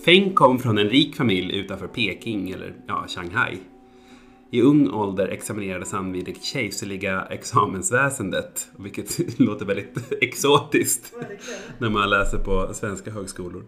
Feng 0.05 0.33
kom 0.33 0.59
från 0.59 0.77
en 0.77 0.89
rik 0.89 1.15
familj 1.15 1.57
utanför 1.59 1.87
Peking, 1.87 2.49
eller 2.49 2.75
ja, 2.87 3.05
Shanghai. 3.07 3.57
I 4.51 4.61
ung 4.61 4.89
ålder 4.89 5.27
examinerades 5.27 5.91
han 5.91 6.11
vid 6.11 6.25
det 6.25 6.43
kejserliga 6.43 7.21
examensväsendet, 7.21 8.67
vilket 8.77 9.39
låter 9.39 9.65
väldigt 9.65 10.11
exotiskt 10.21 11.13
när 11.77 11.89
man 11.89 12.09
läser 12.09 12.37
på 12.37 12.73
svenska 12.73 13.11
högskolor. 13.11 13.63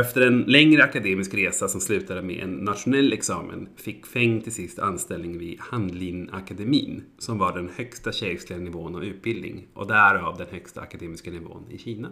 Efter 0.00 0.26
en 0.26 0.42
längre 0.42 0.84
akademisk 0.84 1.34
resa 1.34 1.68
som 1.68 1.80
slutade 1.80 2.22
med 2.22 2.42
en 2.42 2.56
nationell 2.56 3.12
examen 3.12 3.68
fick 3.76 4.06
Feng 4.06 4.40
till 4.40 4.54
sist 4.54 4.78
anställning 4.78 5.38
vid 5.38 5.60
Hanlin-akademin 5.60 7.02
som 7.18 7.38
var 7.38 7.52
den 7.52 7.70
högsta 7.76 8.12
kejserliga 8.12 8.58
nivån 8.58 8.94
av 8.94 9.04
utbildning 9.04 9.66
och 9.74 9.86
därav 9.86 10.38
den 10.38 10.46
högsta 10.50 10.80
akademiska 10.80 11.30
nivån 11.30 11.64
i 11.70 11.78
Kina. 11.78 12.08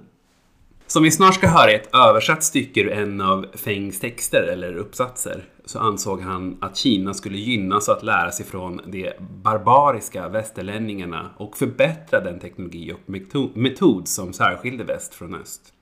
Som 0.86 1.02
vi 1.02 1.10
snart 1.10 1.34
ska 1.34 1.48
höra 1.48 1.72
i 1.72 1.74
ett 1.74 1.94
översatt 1.94 2.44
stycke 2.44 2.80
ur 2.80 2.92
en 2.92 3.20
av 3.20 3.46
Fengs 3.54 4.00
texter 4.00 4.42
eller 4.42 4.76
uppsatser 4.76 5.44
så 5.64 5.78
ansåg 5.78 6.20
han 6.20 6.58
att 6.60 6.76
Kina 6.76 7.14
skulle 7.14 7.38
gynnas 7.38 7.88
av 7.88 7.96
att 7.96 8.02
lära 8.02 8.30
sig 8.30 8.46
från 8.46 8.80
de 8.86 9.12
barbariska 9.42 10.28
västerlänningarna 10.28 11.30
och 11.36 11.56
förbättra 11.56 12.20
den 12.20 12.40
teknologi 12.40 12.92
och 12.92 13.10
metod 13.56 14.08
som 14.08 14.32
särskilde 14.32 14.84
väst 14.84 15.14
från 15.14 15.34
öst. 15.34 15.72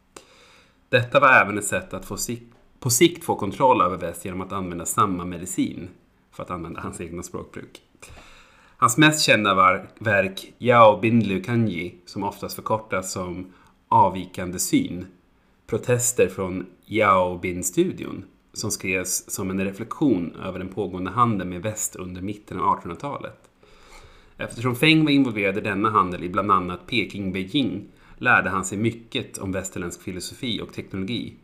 Detta 0.94 1.20
var 1.20 1.28
även 1.28 1.58
ett 1.58 1.64
sätt 1.64 1.94
att 1.94 2.04
få 2.04 2.16
sikt, 2.16 2.54
på 2.80 2.90
sikt 2.90 3.24
få 3.24 3.34
kontroll 3.34 3.82
över 3.82 3.96
väst 3.96 4.24
genom 4.24 4.40
att 4.40 4.52
använda 4.52 4.86
samma 4.86 5.24
medicin, 5.24 5.88
för 6.32 6.42
att 6.42 6.50
använda 6.50 6.80
hans 6.80 7.00
egna 7.00 7.22
språkbruk. 7.22 7.82
Hans 8.76 8.98
mest 8.98 9.22
kända 9.22 9.54
var, 9.54 9.88
verk, 9.98 10.52
Yao 10.58 11.00
Bindlu 11.00 11.42
Kanji, 11.42 11.94
som 12.06 12.22
oftast 12.22 12.54
förkortas 12.54 13.12
som 13.12 13.52
avvikande 13.88 14.58
syn, 14.58 15.06
protester 15.66 16.28
från 16.28 16.66
Yao 16.86 17.38
Bin-studion, 17.38 18.24
som 18.52 18.70
skrevs 18.70 19.30
som 19.30 19.50
en 19.50 19.64
reflektion 19.64 20.36
över 20.44 20.58
den 20.58 20.68
pågående 20.68 21.10
handeln 21.10 21.50
med 21.50 21.62
väst 21.62 21.96
under 21.96 22.22
mitten 22.22 22.60
av 22.60 22.78
1800-talet. 22.78 23.50
Eftersom 24.36 24.76
Feng 24.76 25.04
var 25.04 25.10
involverad 25.10 25.58
i 25.58 25.60
denna 25.60 25.90
handel 25.90 26.24
i 26.24 26.28
bland 26.28 26.50
annat 26.50 26.80
Peking-Beijing 26.86 27.82
lärde 28.24 28.50
han 28.50 28.64
sig 28.64 28.78
mycket 28.78 29.38
om 29.38 29.52
västerländsk 29.52 30.02
filosofi 30.02 30.60
och 30.60 30.72
teknologi 30.72 31.34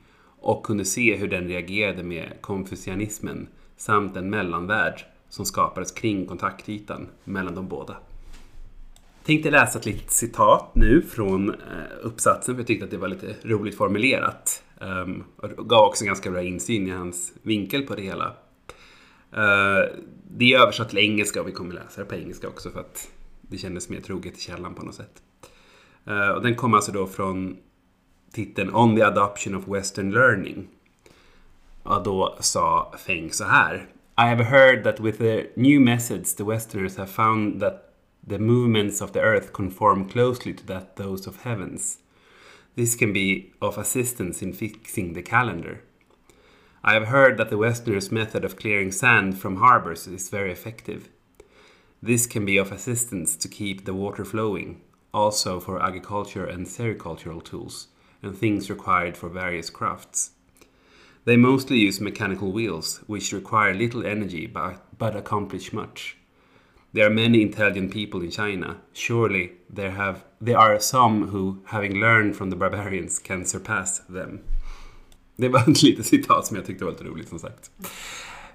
och 0.41 0.67
kunde 0.67 0.85
se 0.85 1.17
hur 1.17 1.29
den 1.29 1.49
reagerade 1.49 2.03
med 2.03 2.33
konfucianismen 2.41 3.49
samt 3.77 4.17
en 4.17 4.31
mellanvärld 4.31 5.05
som 5.29 5.45
skapades 5.45 5.93
kring 5.93 6.27
kontaktytan 6.27 7.09
mellan 7.25 7.55
de 7.55 7.69
båda. 7.69 7.97
Jag 9.19 9.27
tänkte 9.27 9.51
läsa 9.51 9.79
ett 9.79 9.87
litet 9.87 10.11
citat 10.11 10.75
nu 10.75 11.03
från 11.03 11.51
eh, 11.51 11.57
uppsatsen 12.03 12.55
för 12.55 12.61
jag 12.61 12.67
tyckte 12.67 12.85
att 12.85 12.91
det 12.91 12.97
var 12.97 13.09
lite 13.09 13.35
roligt 13.43 13.77
formulerat. 13.77 14.63
Um, 14.81 15.25
och 15.37 15.69
gav 15.69 15.89
också 15.89 16.05
ganska 16.05 16.31
bra 16.31 16.43
insyn 16.43 16.87
i 16.87 16.91
hans 16.91 17.33
vinkel 17.43 17.83
på 17.83 17.95
det 17.95 18.03
hela. 18.03 18.27
Uh, 18.27 20.01
det 20.31 20.53
är 20.53 20.59
översatt 20.61 20.89
till 20.89 20.99
engelska 20.99 21.41
och 21.41 21.49
vi 21.49 21.53
kommer 21.53 21.75
läsa 21.75 22.01
det 22.01 22.07
på 22.07 22.15
engelska 22.15 22.49
också 22.49 22.71
för 22.71 22.81
att 22.81 23.11
det 23.41 23.59
kändes 23.59 23.89
mer 23.89 24.01
troget 24.01 24.39
i 24.39 24.41
källan 24.41 24.75
på 24.75 24.83
något 24.83 24.95
sätt. 24.95 25.23
Uh, 26.09 26.29
och 26.29 26.43
den 26.43 26.55
kommer 26.55 26.77
alltså 26.77 26.93
då 26.93 27.07
från 27.07 27.57
titeln 28.33 28.75
On 28.75 28.97
the 28.97 29.03
Adoption 29.03 29.55
of 29.55 29.69
Western 29.69 30.11
Learning. 30.11 30.69
Och 31.83 32.03
då 32.03 32.37
sa 32.41 32.95
Feng 33.07 33.33
så 33.33 33.45
här. 33.45 33.87
I 34.19 34.23
have 34.23 34.45
heard 34.45 34.85
that 34.85 35.01
with 35.01 35.19
the 35.19 35.47
new 35.57 35.81
methods 35.81 36.35
the 36.35 36.45
Westerners 36.45 36.97
have 36.97 37.11
found 37.11 37.61
that 37.61 37.95
the 38.29 38.39
movements 38.39 39.01
of 39.01 39.13
the 39.13 39.21
earth 39.21 39.53
conform 39.53 40.09
closely 40.09 40.55
to 40.55 40.67
that 40.67 40.97
those 40.97 41.31
of 41.31 41.45
heavens. 41.45 41.99
This 42.77 42.97
can 42.97 43.13
be 43.13 43.53
of 43.59 43.79
assistance 43.79 44.45
in 44.45 44.53
fixing 44.53 45.15
the 45.15 45.23
calendar. 45.23 45.83
I 46.85 46.95
have 46.95 47.09
heard 47.09 47.37
that 47.39 47.51
the 47.51 47.59
Westerners' 47.59 48.13
method 48.13 48.45
of 48.45 48.57
clearing 48.57 48.93
sand 48.93 49.39
from 49.39 49.57
harbors 49.57 50.07
is 50.07 50.31
very 50.31 50.53
effective. 50.53 51.09
This 52.03 52.27
can 52.27 52.45
be 52.45 52.59
of 52.59 52.73
assistance 52.73 53.37
to 53.37 53.49
keep 53.49 53.85
the 53.85 53.95
water 53.95 54.25
flowing 54.25 54.81
also 55.13 55.61
for 55.61 55.83
agriculture 55.83 56.45
and 56.47 56.67
sericultural 56.67 57.43
tools, 57.43 57.89
and 58.23 58.37
things 58.37 58.71
required 58.71 59.17
for 59.17 59.29
various 59.29 59.71
crafts. 59.71 60.31
They 61.25 61.37
mostly 61.37 61.79
use 61.79 62.01
mechanical 62.01 62.53
wheels, 62.53 63.01
which 63.07 63.33
require 63.33 63.75
little 63.75 64.07
energy 64.07 64.47
but, 64.47 64.83
but 64.99 65.17
accomplish 65.17 65.73
much. 65.73 66.17
There 66.93 67.07
are 67.07 67.11
many 67.11 67.43
intelligent 67.43 67.93
people 67.93 68.23
in 68.23 68.31
China. 68.31 68.79
Surely 68.93 69.53
there, 69.69 69.93
have, 69.93 70.25
there 70.41 70.59
are 70.59 70.81
some 70.81 71.29
who, 71.29 71.63
having 71.67 72.01
learned 72.01 72.37
from 72.37 72.51
the 72.51 72.57
barbarians, 72.57 73.19
can 73.19 73.45
surpass 73.45 74.01
them. 74.09 74.41
Det 75.37 75.49
var 75.49 75.61
ett 75.71 75.83
litet 75.83 76.07
citat 76.07 76.47
som 76.47 76.57
jag 76.57 76.67
tyckte 76.67 76.85
var 76.85 76.93
lite 76.93 77.05
roligt 77.05 77.29
som 77.29 77.39
sagt. 77.39 77.71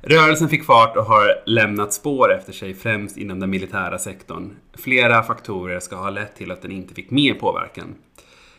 Rörelsen 0.02 0.50
fick 0.50 0.64
fart 0.64 0.98
och 0.98 1.06
har 1.06 1.44
lämnat 1.46 1.94
spår 1.94 2.34
efter 2.34 2.54
sig 2.54 2.74
främst 2.74 3.18
inom 3.18 3.40
den 3.40 3.50
militära 3.50 4.00
sektorn. 4.00 4.56
Flera 4.74 5.24
faktorer 5.24 5.80
ska 5.80 5.96
ha 5.96 6.10
lett 6.10 6.36
till 6.36 6.52
att 6.52 6.62
den 6.62 6.72
inte 6.72 6.94
fick 6.94 7.12
mer 7.12 7.34
påverkan. 7.34 7.96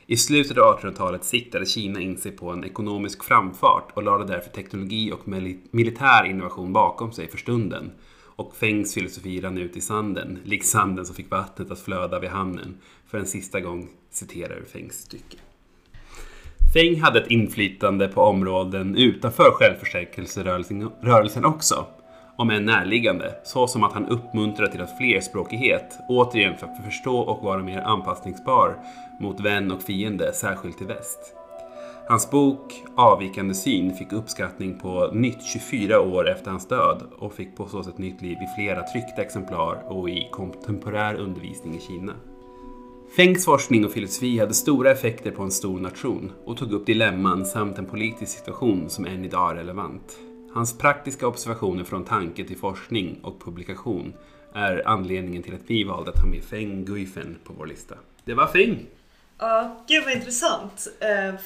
I 0.07 0.16
slutet 0.16 0.59
av 0.59 0.81
1800-talet 0.81 1.25
siktade 1.25 1.66
Kina 1.66 2.00
in 2.00 2.16
sig 2.16 2.33
på 2.33 2.50
en 2.50 2.64
ekonomisk 2.64 3.25
framfart 3.25 3.90
och 3.95 4.02
lade 4.02 4.25
därför 4.25 4.50
teknologi 4.50 5.12
och 5.12 5.28
militär 5.71 6.25
innovation 6.25 6.73
bakom 6.73 7.12
sig 7.12 7.28
för 7.28 7.38
stunden. 7.38 7.90
Och 8.37 8.57
Fengs 8.57 8.95
filosofi 8.95 9.40
rann 9.40 9.59
ut 9.59 9.76
i 9.76 9.81
sanden, 9.81 10.38
likt 10.45 10.66
sanden 10.66 11.07
som 11.07 11.14
fick 11.14 11.31
vattnet 11.31 11.71
att 11.71 11.81
flöda 11.81 12.21
vid 12.21 12.31
hamnen, 12.31 12.78
för 13.07 13.19
en 13.19 13.26
sista 13.26 13.61
gång 13.61 13.88
citerar 14.11 14.62
Fengs 14.73 14.95
stycke. 14.95 15.37
Feng 16.76 17.00
hade 17.00 17.18
ett 17.18 17.30
inflytande 17.30 18.09
på 18.09 18.23
områden 18.23 18.97
utanför 18.97 19.50
självförsäkringsrörelsen 19.50 21.45
också, 21.45 21.87
om 22.37 22.50
än 22.50 22.64
närliggande, 22.64 23.35
såsom 23.45 23.85
att 23.85 23.92
han 23.92 24.06
uppmuntrade 24.06 24.73
till 24.73 24.80
att 24.80 24.99
flerspråkighet, 24.99 25.99
återigen 26.09 26.56
för 26.56 26.66
att 26.66 26.85
förstå 26.85 27.18
och 27.18 27.45
vara 27.45 27.62
mer 27.62 27.80
anpassningsbar 27.80 28.76
mot 29.21 29.40
vän 29.40 29.73
och 29.73 29.83
fiende, 29.83 30.33
särskilt 30.33 30.83
i 30.83 30.85
väst. 30.85 31.35
Hans 32.09 32.30
bok 32.30 32.83
Avvikande 32.97 33.54
syn 33.54 33.95
fick 33.95 34.12
uppskattning 34.12 34.78
på 34.78 35.11
nytt 35.12 35.42
24 35.42 36.00
år 36.00 36.28
efter 36.28 36.50
hans 36.50 36.68
död 36.68 37.02
och 37.18 37.35
fick 37.35 37.56
på 37.56 37.68
så 37.68 37.83
sätt 37.83 37.99
nytt 37.99 38.23
liv 38.23 38.37
i 38.37 38.54
flera 38.56 38.83
tryckta 38.83 39.23
exemplar 39.23 39.83
och 39.88 40.11
i 40.11 40.28
kontemporär 40.33 41.14
undervisning 41.14 41.76
i 41.76 41.80
Kina. 41.80 42.12
Fengs 43.16 43.44
forskning 43.44 43.85
och 43.85 43.92
filosofi 43.92 44.38
hade 44.38 44.54
stora 44.54 44.90
effekter 44.90 45.30
på 45.30 45.42
en 45.42 45.50
stor 45.50 45.80
nation 45.80 46.32
och 46.44 46.56
tog 46.56 46.73
upp 46.73 46.87
dilemman 46.87 47.46
samt 47.46 47.78
en 47.78 47.87
politisk 47.87 48.32
situation 48.38 48.90
som 48.90 49.06
än 49.06 49.25
idag 49.25 49.50
är 49.50 49.54
relevant. 49.54 50.18
Hans 50.54 50.78
praktiska 50.78 51.26
observationer 51.26 51.85
från 51.85 52.04
tanke 52.04 52.44
till 52.44 52.58
forskning 52.58 53.20
och 53.23 53.40
publikation 53.44 54.14
är 54.52 54.88
anledningen 54.88 55.42
till 55.42 55.54
att 55.54 55.61
vi 55.66 55.85
valde 55.85 56.11
att 56.11 56.18
ha 56.18 56.26
med 56.26 56.44
Feng 56.44 56.85
Guifen 56.85 57.38
på 57.44 57.52
vår 57.52 57.66
lista. 57.66 57.94
Det 58.25 58.35
var 58.35 58.46
Feng! 58.46 58.87
Ja, 59.38 59.85
gud 59.88 60.04
vad 60.04 60.12
intressant. 60.12 60.88
Eh, 61.00 61.40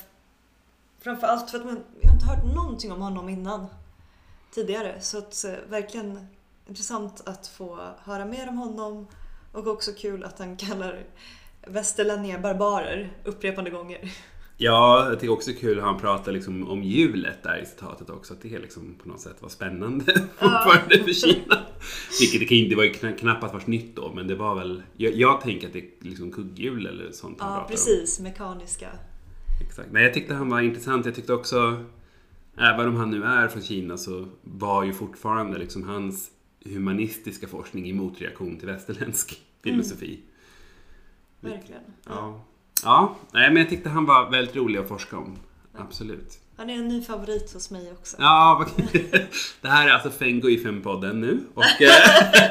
framförallt 1.00 1.50
för 1.50 1.58
att 1.58 1.64
man, 1.64 1.80
jag 2.00 2.08
har 2.08 2.14
inte 2.14 2.26
hört 2.26 2.54
någonting 2.54 2.92
om 2.92 3.00
honom 3.00 3.28
innan 3.28 3.66
tidigare. 4.54 5.00
Så 5.00 5.18
att, 5.18 5.44
eh, 5.44 5.52
verkligen 5.68 6.26
intressant 6.68 7.22
att 7.26 7.46
få 7.46 7.78
höra 8.04 8.24
mer 8.24 8.48
om 8.48 8.58
honom 8.58 9.06
och 9.52 9.66
också 9.66 9.92
kul 9.92 10.24
att 10.24 10.38
han 10.38 10.56
kallar 10.56 11.04
västerlänningar 11.66 12.38
barbarer 12.38 13.12
upprepande 13.24 13.70
gånger. 13.70 13.98
Ja, 14.62 15.08
jag 15.08 15.20
tycker 15.20 15.32
också 15.32 15.50
kul 15.60 15.74
hur 15.74 15.82
han 15.82 16.00
pratar 16.00 16.32
liksom 16.32 16.68
om 16.70 16.82
hjulet 16.82 17.42
där 17.42 17.62
i 17.62 17.66
citatet 17.66 18.10
också. 18.10 18.34
Att 18.34 18.42
det 18.42 18.58
liksom 18.58 18.94
på 19.02 19.08
något 19.08 19.20
sätt 19.20 19.36
var 19.40 19.48
spännande 19.48 20.04
fortfarande 20.38 20.96
ja. 20.96 21.04
för 21.04 21.12
Kina. 21.12 21.58
Vilket 22.20 22.40
det, 22.40 22.46
kan, 22.46 22.68
det 22.68 22.74
var 22.74 22.84
ju 22.84 23.16
knappast 23.16 23.54
vart 23.54 23.66
nytt 23.66 23.96
då, 23.96 24.12
men 24.14 24.26
det 24.26 24.34
var 24.34 24.54
väl... 24.54 24.82
Jag, 24.96 25.14
jag 25.14 25.40
tänker 25.40 25.66
att 25.66 25.72
det 25.72 25.78
är 25.78 25.88
liksom 25.98 26.32
kugghjul 26.32 26.86
eller 26.86 27.12
sånt 27.12 27.40
han 27.40 27.52
ja, 27.52 27.58
pratar 27.58 27.70
precis. 27.70 28.18
Om. 28.18 28.24
Mekaniska. 28.24 28.88
Exakt. 29.60 29.88
Nej, 29.92 30.02
jag 30.02 30.14
tyckte 30.14 30.34
han 30.34 30.50
var 30.50 30.60
intressant. 30.60 31.06
Jag 31.06 31.14
tyckte 31.14 31.32
också, 31.32 31.84
även 32.58 32.88
om 32.88 32.96
han 32.96 33.10
nu 33.10 33.24
är 33.24 33.48
från 33.48 33.62
Kina, 33.62 33.96
så 33.96 34.28
var 34.42 34.84
ju 34.84 34.92
fortfarande 34.92 35.58
liksom 35.58 35.82
hans 35.82 36.30
humanistiska 36.64 37.48
forskning 37.48 37.86
i 37.86 37.92
motreaktion 37.92 38.56
till 38.56 38.68
västerländsk 38.68 39.40
filosofi. 39.62 40.20
Verkligen. 41.40 41.82
Ja. 42.06 42.40
Ja, 42.84 43.16
nej, 43.32 43.50
men 43.50 43.56
jag 43.56 43.70
tyckte 43.70 43.88
han 43.88 44.06
var 44.06 44.30
väldigt 44.30 44.56
rolig 44.56 44.78
att 44.78 44.88
forska 44.88 45.16
om. 45.16 45.36
Absolut. 45.78 46.38
Han 46.56 46.70
är 46.70 46.74
en 46.74 46.88
ny 46.88 47.02
favorit 47.02 47.52
hos 47.52 47.70
mig 47.70 47.92
också. 47.92 48.16
Ja, 48.20 48.66
det 49.60 49.68
här 49.68 49.88
är 49.88 49.92
alltså 49.92 50.10
Fengo 50.10 50.48
i 50.48 50.58
Fempodden 50.58 51.20
nu. 51.20 51.40
Och, 51.54 51.82
eh, 51.82 51.90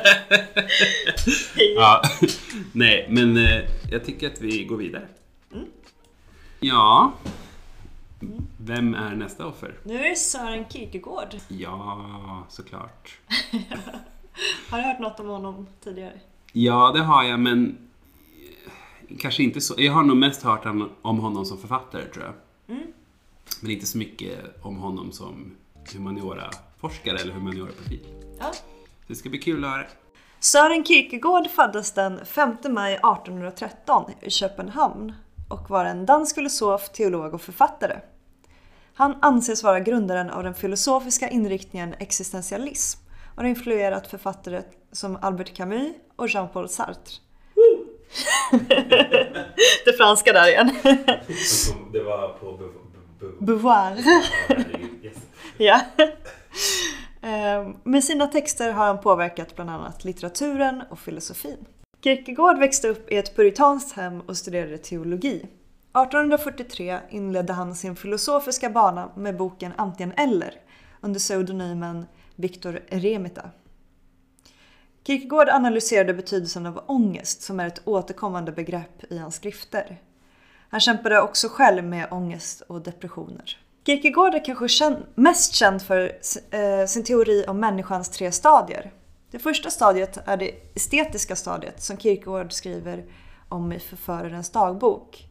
ja, 1.76 2.04
nej, 2.72 3.08
men 3.10 3.38
eh, 3.38 3.62
jag 3.92 4.06
tycker 4.06 4.28
att 4.28 4.42
vi 4.42 4.64
går 4.64 4.78
vidare. 4.78 5.08
Ja, 6.60 7.14
vem 8.58 8.94
är 8.94 9.16
nästa 9.16 9.46
offer? 9.46 9.74
Nu 9.84 10.00
är 10.00 10.10
det 10.10 10.16
Sören 10.16 10.66
Kierkegaard. 10.70 11.36
Ja, 11.48 12.46
såklart. 12.50 13.18
Har 14.70 14.78
du 14.78 14.84
hört 14.84 15.00
något 15.00 15.20
om 15.20 15.28
honom 15.28 15.68
tidigare? 15.84 16.20
Ja, 16.52 16.92
det 16.96 17.02
har 17.02 17.24
jag, 17.24 17.40
men 17.40 17.89
kanske 19.20 19.44
inte 19.44 19.62
så. 19.62 19.74
Jag 19.78 19.94
har 19.94 20.04
nog 20.04 20.18
mest 20.18 20.44
hört 20.44 20.66
om 20.66 20.90
om 21.02 21.20
honom 21.20 21.46
som 21.46 21.58
författare, 21.58 22.06
tror 22.06 22.26
jag. 22.26 22.34
Men 23.62 23.72
inte 23.72 23.86
så 23.86 23.98
mycket 23.98 24.66
om 24.66 24.78
honom 24.78 25.12
som 25.12 25.56
humaniora-forskare 25.94 27.18
eller 27.18 27.34
humaniora-profil. 27.34 28.00
Ja. 28.40 28.52
Det 29.08 29.16
ska 29.16 29.30
bli 29.30 29.40
kul 29.40 29.66
att 29.66 29.72
höra. 29.72 29.86
Sören 30.40 30.86
Kierkegaard 30.86 31.48
föddes 31.50 31.92
den 31.92 32.26
5 32.26 32.56
maj 32.70 32.94
1813 32.94 34.12
i 34.22 34.32
Köpenhamn 34.32 35.14
och 35.50 35.70
var 35.70 35.86
en 35.86 36.06
dansk 36.06 36.36
filosof, 36.36 36.90
teolog 36.90 37.34
och 37.34 37.42
författare. 37.42 38.00
Han 38.94 39.16
anses 39.22 39.64
vara 39.64 39.80
grundaren 39.80 40.30
av 40.30 40.44
den 40.44 40.54
filosofiska 40.54 41.30
inriktningen 41.30 41.94
existentialism 42.00 43.00
och 43.36 43.42
har 43.42 43.50
influerat 43.50 44.08
författare 44.08 44.62
som 44.92 45.18
Albert 45.22 45.56
Camus 45.56 45.94
och 46.16 46.28
Jean-Paul 46.28 46.70
Sartre. 46.70 47.29
det 49.86 49.94
franska 49.98 50.34
där 50.34 50.48
igen. 50.48 50.72
Det 51.94 52.04
var 52.04 52.38
på... 52.40 52.60
Beauvoir. 53.40 53.98
Ja. 55.62 55.82
Ehm, 57.22 57.76
Med 57.84 58.04
sina 58.04 58.28
texter 58.28 58.72
har 58.72 58.86
han 58.86 59.02
påverkat 59.02 59.56
bland 59.56 59.70
annat 59.70 60.04
litteraturen 60.04 60.84
och 60.90 61.00
filosofin. 61.00 61.66
Kierkegaard 62.04 62.60
växte 62.60 62.88
upp 62.88 63.12
i 63.12 63.18
ett 63.18 63.36
puritanskt 63.36 63.96
hem 63.96 64.22
och 64.22 64.38
studerade 64.38 64.78
teologi. 64.78 65.36
1843 65.36 67.00
inledde 67.10 67.54
han 67.54 67.76
sin 67.76 67.96
filosofiska 67.96 68.70
bana 68.70 69.12
med 69.16 69.38
boken 69.38 69.72
Antingen 69.76 70.14
eller 70.18 70.54
under 71.02 71.20
pseudonymen 71.20 72.06
Victor 72.36 72.80
Eremita. 72.90 73.50
Kierkegaard 75.04 75.50
analyserade 75.50 76.14
betydelsen 76.14 76.66
av 76.66 76.84
ångest 76.88 77.42
som 77.42 77.60
är 77.60 77.68
ett 77.68 77.82
återkommande 77.86 78.52
begrepp 78.52 79.12
i 79.12 79.18
hans 79.18 79.36
skrifter. 79.36 80.02
Han 80.70 80.80
kämpade 80.80 81.22
också 81.22 81.48
själv 81.50 81.84
med 81.84 82.08
ångest 82.12 82.62
och 82.62 82.82
depressioner. 82.82 83.58
Kierkegaard 83.86 84.36
är 84.36 84.46
kanske 84.46 84.68
känd, 84.68 84.98
mest 85.16 85.54
känd 85.54 85.82
för 85.82 86.12
eh, 86.52 86.86
sin 86.88 87.04
teori 87.04 87.46
om 87.48 87.60
människans 87.60 88.10
tre 88.10 88.32
stadier. 88.32 88.92
Det 89.32 89.40
första 89.40 89.70
stadiet 89.70 90.20
är 90.26 90.38
det 90.38 90.52
estetiska 90.76 91.36
stadiet 91.36 91.82
som 91.82 91.98
Kierkegaard 91.98 92.54
skriver 92.54 93.06
om 93.50 93.72
i 93.72 93.80
Förförarens 93.80 94.50
dagbok. 94.50 95.28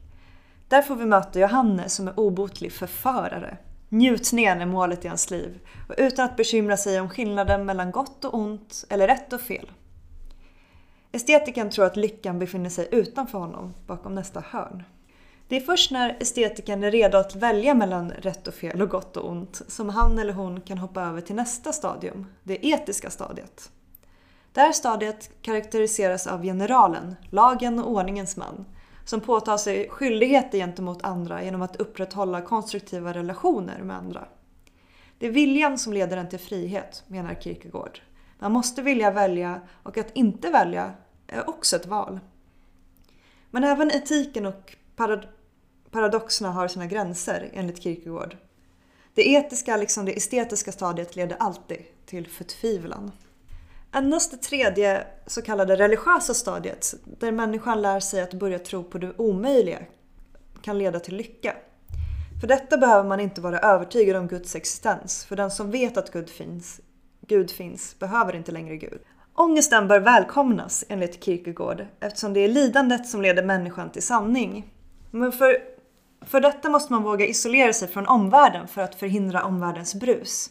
Där 0.68 0.82
får 0.82 0.96
vi 0.96 1.04
möta 1.04 1.40
Johannes 1.40 1.94
som 1.94 2.08
är 2.08 2.20
obotlig 2.20 2.72
förförare. 2.72 3.56
Njutningen 3.88 4.60
är 4.60 4.66
målet 4.66 5.04
i 5.04 5.08
hans 5.08 5.30
liv 5.30 5.60
och 5.88 5.94
utan 5.98 6.24
att 6.24 6.36
bekymra 6.36 6.76
sig 6.76 7.00
om 7.00 7.08
skillnaden 7.08 7.66
mellan 7.66 7.90
gott 7.90 8.24
och 8.24 8.34
ont 8.34 8.84
eller 8.88 9.06
rätt 9.06 9.32
och 9.32 9.40
fel. 9.40 9.70
Estetiken 11.12 11.70
tror 11.70 11.84
att 11.84 11.96
lyckan 11.96 12.38
befinner 12.38 12.70
sig 12.70 12.88
utanför 12.90 13.38
honom, 13.38 13.74
bakom 13.86 14.14
nästa 14.14 14.40
hörn. 14.40 14.82
Det 15.48 15.56
är 15.56 15.60
först 15.60 15.90
när 15.90 16.16
estetiken 16.20 16.84
är 16.84 16.90
redo 16.90 17.18
att 17.18 17.36
välja 17.36 17.74
mellan 17.74 18.10
rätt 18.10 18.48
och 18.48 18.54
fel 18.54 18.82
och 18.82 18.88
gott 18.88 19.16
och 19.16 19.30
ont 19.30 19.62
som 19.68 19.88
han 19.88 20.18
eller 20.18 20.32
hon 20.32 20.60
kan 20.60 20.78
hoppa 20.78 21.02
över 21.02 21.20
till 21.20 21.36
nästa 21.36 21.72
stadium, 21.72 22.26
det 22.42 22.66
etiska 22.66 23.10
stadiet. 23.10 23.70
Det 24.52 24.60
här 24.60 24.72
stadiet 24.72 25.30
karaktäriseras 25.42 26.26
av 26.26 26.42
generalen, 26.42 27.16
lagen 27.30 27.78
och 27.78 27.90
ordningens 27.90 28.36
man, 28.36 28.64
som 29.08 29.20
påtar 29.20 29.56
sig 29.56 29.88
skyldigheter 29.88 30.58
gentemot 30.58 31.04
andra 31.04 31.44
genom 31.44 31.62
att 31.62 31.76
upprätthålla 31.76 32.40
konstruktiva 32.40 33.14
relationer 33.14 33.82
med 33.82 33.96
andra. 33.96 34.28
Det 35.18 35.26
är 35.26 35.30
viljan 35.30 35.78
som 35.78 35.92
leder 35.92 36.16
en 36.16 36.28
till 36.28 36.38
frihet, 36.38 37.04
menar 37.06 37.34
Kierkegaard. 37.34 38.00
Man 38.38 38.52
måste 38.52 38.82
vilja 38.82 39.10
välja 39.10 39.60
och 39.82 39.98
att 39.98 40.16
inte 40.16 40.50
välja 40.50 40.92
är 41.26 41.50
också 41.50 41.76
ett 41.76 41.86
val. 41.86 42.20
Men 43.50 43.64
även 43.64 43.90
etiken 43.90 44.46
och 44.46 44.76
parad 44.96 45.26
paradoxerna 45.90 46.50
har 46.50 46.68
sina 46.68 46.86
gränser 46.86 47.50
enligt 47.52 47.82
Kierkegaard. 47.82 48.36
Det 49.14 49.28
etiska 49.28 49.76
liksom 49.76 50.04
det 50.04 50.16
estetiska 50.16 50.72
stadiet 50.72 51.16
leder 51.16 51.36
alltid 51.40 51.78
till 52.06 52.26
förtvivlan. 52.26 53.12
Endast 53.92 54.30
det 54.30 54.36
tredje 54.36 55.06
så 55.26 55.42
kallade 55.42 55.76
religiösa 55.76 56.34
stadiet, 56.34 56.94
där 57.04 57.32
människan 57.32 57.82
lär 57.82 58.00
sig 58.00 58.22
att 58.22 58.34
börja 58.34 58.58
tro 58.58 58.84
på 58.84 58.98
det 58.98 59.12
omöjliga, 59.16 59.78
kan 60.62 60.78
leda 60.78 61.00
till 61.00 61.16
lycka. 61.16 61.54
För 62.40 62.46
detta 62.46 62.78
behöver 62.78 63.08
man 63.08 63.20
inte 63.20 63.40
vara 63.40 63.58
övertygad 63.58 64.16
om 64.16 64.28
Guds 64.28 64.56
existens, 64.56 65.24
för 65.24 65.36
den 65.36 65.50
som 65.50 65.70
vet 65.70 65.96
att 65.96 66.12
Gud 66.12 66.30
finns, 66.30 66.80
Gud 67.20 67.50
finns 67.50 67.98
behöver 67.98 68.36
inte 68.36 68.52
längre 68.52 68.76
Gud. 68.76 69.00
Ångesten 69.34 69.88
bör 69.88 70.00
välkomnas 70.00 70.84
enligt 70.88 71.24
Kierkegaard 71.24 71.86
eftersom 72.00 72.32
det 72.32 72.40
är 72.40 72.48
lidandet 72.48 73.06
som 73.06 73.22
leder 73.22 73.42
människan 73.42 73.90
till 73.90 74.02
sanning. 74.02 74.72
Men 75.10 75.32
för, 75.32 75.56
för 76.20 76.40
detta 76.40 76.70
måste 76.70 76.92
man 76.92 77.02
våga 77.02 77.26
isolera 77.26 77.72
sig 77.72 77.88
från 77.88 78.06
omvärlden 78.06 78.68
för 78.68 78.82
att 78.82 78.94
förhindra 78.94 79.44
omvärldens 79.44 79.94
brus. 79.94 80.50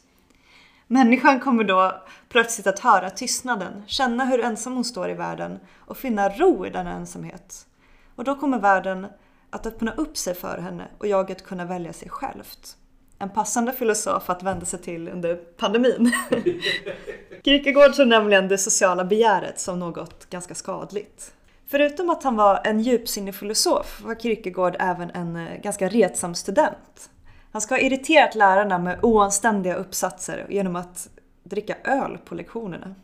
Människan 0.88 1.40
kommer 1.40 1.64
då 1.64 2.04
plötsligt 2.30 2.68
att 2.68 2.80
höra 2.80 3.10
tystnaden, 3.10 3.84
känna 3.88 4.26
hur 4.26 4.40
ensam 4.40 4.74
hon 4.74 4.86
står 4.86 5.10
i 5.10 5.14
världen 5.14 5.60
och 5.78 5.98
finna 5.98 6.30
ro 6.30 6.66
i 6.66 6.70
denna 6.70 6.92
ensamhet. 6.92 7.68
Och 8.16 8.24
då 8.24 8.36
kommer 8.36 8.60
världen 8.60 9.08
att 9.50 9.66
öppna 9.66 9.92
upp 9.92 10.18
sig 10.18 10.36
för 10.36 10.58
henne 10.58 10.88
och 10.98 11.08
jaget 11.08 11.44
kunna 11.44 11.66
välja 11.66 11.94
sig 11.94 12.10
självt. 12.10 12.78
En 13.20 13.30
passande 13.30 13.74
filosof 13.74 14.30
att 14.30 14.44
vända 14.44 14.66
sig 14.66 14.82
till 14.82 15.08
under 15.08 15.36
pandemin. 15.36 16.12
Kierkegaard 17.44 17.96
såg 17.96 18.08
nämligen 18.08 18.48
det 18.48 18.58
sociala 18.58 19.06
begäret 19.06 19.60
som 19.60 19.80
något 19.80 20.30
ganska 20.30 20.56
skadligt. 20.56 21.34
Förutom 21.68 22.10
att 22.10 22.24
han 22.24 22.36
var 22.36 22.62
en 22.64 22.80
djupsinnig 22.80 23.36
filosof 23.36 24.02
var 24.04 24.16
Kierkegaard 24.16 24.76
även 24.80 25.10
en 25.10 25.36
eh, 25.36 25.62
ganska 25.62 25.90
retsam 25.90 26.36
student. 26.36 27.10
Han 27.52 27.62
ska 27.62 27.76
ha 27.76 27.80
irriterat 27.80 28.36
lärarna 28.36 28.78
med 28.78 29.00
oanständiga 29.04 29.76
uppsatser 29.76 30.48
genom 30.50 30.76
att 30.76 31.10
dricka 31.44 31.76
öl 31.84 32.18
på 32.26 32.36
lektionerna. 32.36 32.96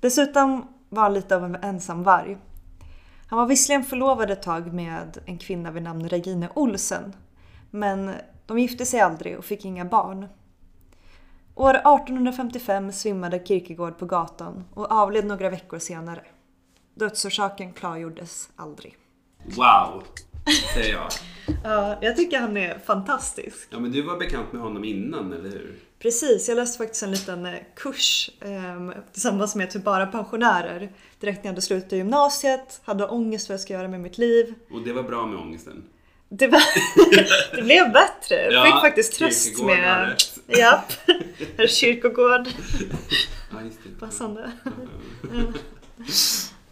Dessutom 0.00 0.68
var 0.88 1.02
han 1.02 1.14
lite 1.14 1.36
av 1.36 1.44
en 1.44 1.56
ensam 1.56 2.02
varg. 2.02 2.38
Han 3.28 3.38
var 3.38 3.46
visserligen 3.46 3.84
förlovad 3.84 4.30
ett 4.30 4.42
tag 4.42 4.72
med 4.72 5.18
en 5.26 5.38
kvinna 5.38 5.70
vid 5.70 5.82
namn 5.82 6.08
Regine 6.08 6.48
Olsen, 6.54 7.16
men 7.70 8.12
de 8.46 8.58
gifte 8.58 8.86
sig 8.86 9.00
aldrig 9.00 9.38
och 9.38 9.44
fick 9.44 9.64
inga 9.64 9.84
barn. 9.84 10.28
År 11.54 11.74
1855 11.74 12.92
svimmade 12.92 13.46
Kierkegaard 13.46 13.98
på 13.98 14.06
gatan 14.06 14.64
och 14.74 14.92
avled 14.92 15.24
några 15.24 15.50
veckor 15.50 15.78
senare. 15.78 16.22
Dödsorsaken 16.94 17.72
klargjordes 17.72 18.48
aldrig. 18.56 18.96
Wow, 19.56 20.02
säger 20.74 20.92
jag. 20.92 21.08
Ja, 21.64 21.98
jag 22.00 22.16
tycker 22.16 22.38
han 22.38 22.56
är 22.56 22.78
fantastisk. 22.86 23.68
Ja, 23.70 23.78
men 23.78 23.92
du 23.92 24.02
var 24.02 24.16
bekant 24.18 24.52
med 24.52 24.62
honom 24.62 24.84
innan, 24.84 25.32
eller 25.32 25.50
hur? 25.50 25.74
Precis, 25.98 26.48
jag 26.48 26.56
läste 26.56 26.78
faktiskt 26.78 27.02
en 27.02 27.10
liten 27.10 27.46
eh, 27.46 27.54
kurs 27.76 28.30
eh, 28.40 29.02
tillsammans 29.12 29.54
med 29.54 29.70
typ 29.70 29.84
bara 29.84 30.06
pensionärer 30.06 30.92
direkt 31.20 31.38
när 31.38 31.44
jag 31.44 31.52
hade 31.52 31.62
slutat 31.62 31.92
gymnasiet, 31.92 32.80
hade 32.84 33.06
ångest 33.06 33.48
vad 33.48 33.54
jag 33.54 33.60
ska 33.60 33.72
göra 33.72 33.88
med 33.88 34.00
mitt 34.00 34.18
liv. 34.18 34.54
Och 34.70 34.82
det 34.82 34.92
var 34.92 35.02
bra 35.02 35.26
med 35.26 35.38
ångesten. 35.38 35.84
Det, 36.28 36.46
var, 36.48 36.62
det 37.56 37.62
blev 37.62 37.92
bättre. 37.92 38.34
Jag 38.34 38.52
Ja, 38.52 38.64
fick 38.64 38.80
faktiskt 38.80 39.12
tröst 39.18 39.62
med... 39.62 40.16
Japp, 40.46 40.92
herr 41.58 41.66
Kyrkogård. 41.66 42.48
Ja, 43.52 43.62
just 43.64 43.78
det. 43.84 44.00
Passande. 44.00 44.52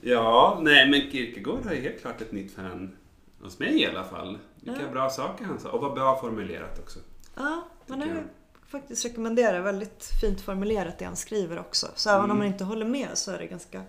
Ja, 0.00 0.58
nej 0.62 0.88
men 0.88 1.00
Kierkegaard 1.11 1.66
har 1.66 1.72
ju 1.72 1.80
helt 1.80 2.00
klart 2.00 2.20
ett 2.20 2.32
nytt 2.32 2.54
fan 2.54 2.96
hos 3.42 3.59
mig 3.59 3.81
i 3.83 3.87
alla 3.87 4.05
fall. 4.05 4.38
Vilka 4.61 4.88
bra 4.92 5.11
saker 5.11 5.44
han 5.44 5.59
sa. 5.61 5.70
Och 5.70 5.81
vad 5.81 5.94
bra 5.94 6.20
formulerat 6.20 6.78
också. 6.78 6.98
Ja, 7.35 7.68
men 7.87 7.98
det 7.98 8.07
jag. 8.07 8.24
faktiskt 8.66 9.05
rekommendera. 9.05 9.61
Väldigt 9.61 10.11
fint 10.20 10.40
formulerat 10.40 10.98
det 10.98 11.05
han 11.05 11.16
skriver 11.16 11.59
också. 11.59 11.87
Så 11.94 12.11
även 12.11 12.20
om 12.20 12.24
Mm. 12.31 12.38
man 12.38 12.46
inte 12.46 12.64
håller 12.64 12.87
med 12.87 13.09
så 13.18 13.31
är 13.31 13.38
det 13.38 13.46
ganska 13.46 13.83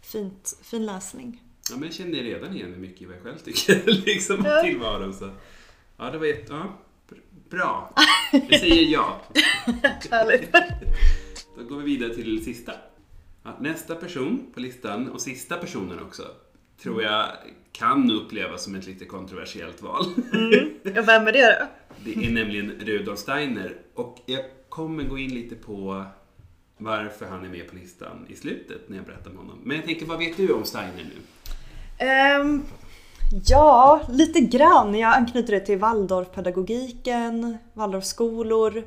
fint, 0.00 0.58
fin 0.62 0.86
läsning. 0.86 1.42
Ja, 1.70 1.76
men 1.76 1.84
jag 1.84 1.94
kände 1.94 2.18
redan 2.18 2.56
igen 2.56 2.80
mycket 2.80 3.02
i 3.02 3.04
vad 3.04 3.16
jag 3.16 3.22
själv 3.22 3.38
tycker 3.38 3.82
liksom 4.06 4.36
om 4.38 4.44
Ja. 4.46 4.62
tillvaron. 4.62 5.14
Så. 5.14 5.30
Ja, 5.96 6.10
det 6.10 6.18
var 6.18 6.26
jätte... 6.26 6.52
Ja, 6.52 6.72
br- 7.10 7.20
bra. 7.50 7.94
Jag 8.32 8.60
säger 8.60 8.82
ja. 8.92 9.20
Härligt. 10.10 10.52
Då 11.58 11.64
går 11.64 11.76
vi 11.76 11.84
vidare 11.84 12.14
till 12.14 12.44
sista. 12.44 12.72
Ja, 13.44 13.56
nästa 13.60 13.94
person 13.94 14.50
på 14.54 14.60
listan, 14.60 15.10
och 15.10 15.20
sista 15.20 15.56
personen 15.56 15.98
också, 16.02 16.22
tror 16.82 17.02
jag 17.02 17.26
kan 17.72 18.10
upplevas 18.10 18.64
som 18.64 18.74
ett 18.74 18.86
lite 18.86 19.04
kontroversiellt 19.04 19.82
val. 19.82 20.04
Ja, 20.82 21.02
vem 21.02 21.26
är 21.26 21.32
det 21.32 21.58
då? 21.60 21.66
Det 22.04 22.26
är 22.26 22.30
nämligen 22.30 22.70
Rudolf 22.80 23.18
Steiner 23.18 23.76
och 23.94 24.18
jag 24.26 24.44
kommer 24.68 25.04
gå 25.04 25.18
in 25.18 25.34
lite 25.34 25.54
på 25.54 26.04
varför 26.78 27.26
han 27.26 27.44
är 27.44 27.48
med 27.48 27.70
på 27.70 27.76
listan 27.76 28.26
i 28.28 28.36
slutet 28.36 28.88
när 28.88 28.96
jag 28.96 29.06
berättar 29.06 29.30
om 29.30 29.36
honom. 29.36 29.58
Men 29.64 29.76
jag 29.76 29.86
tänker, 29.86 30.06
vad 30.06 30.18
vet 30.18 30.36
du 30.36 30.52
om 30.52 30.64
Steiner 30.64 31.04
nu? 31.04 31.20
Ehm, 32.06 32.62
ja, 33.46 34.00
lite 34.08 34.40
grann. 34.40 34.94
Jag 34.94 35.16
anknyter 35.16 35.52
det 35.52 35.60
till 35.60 35.78
Waldorfpedagogiken, 35.78 37.58
Waldorfskolor. 37.72 38.84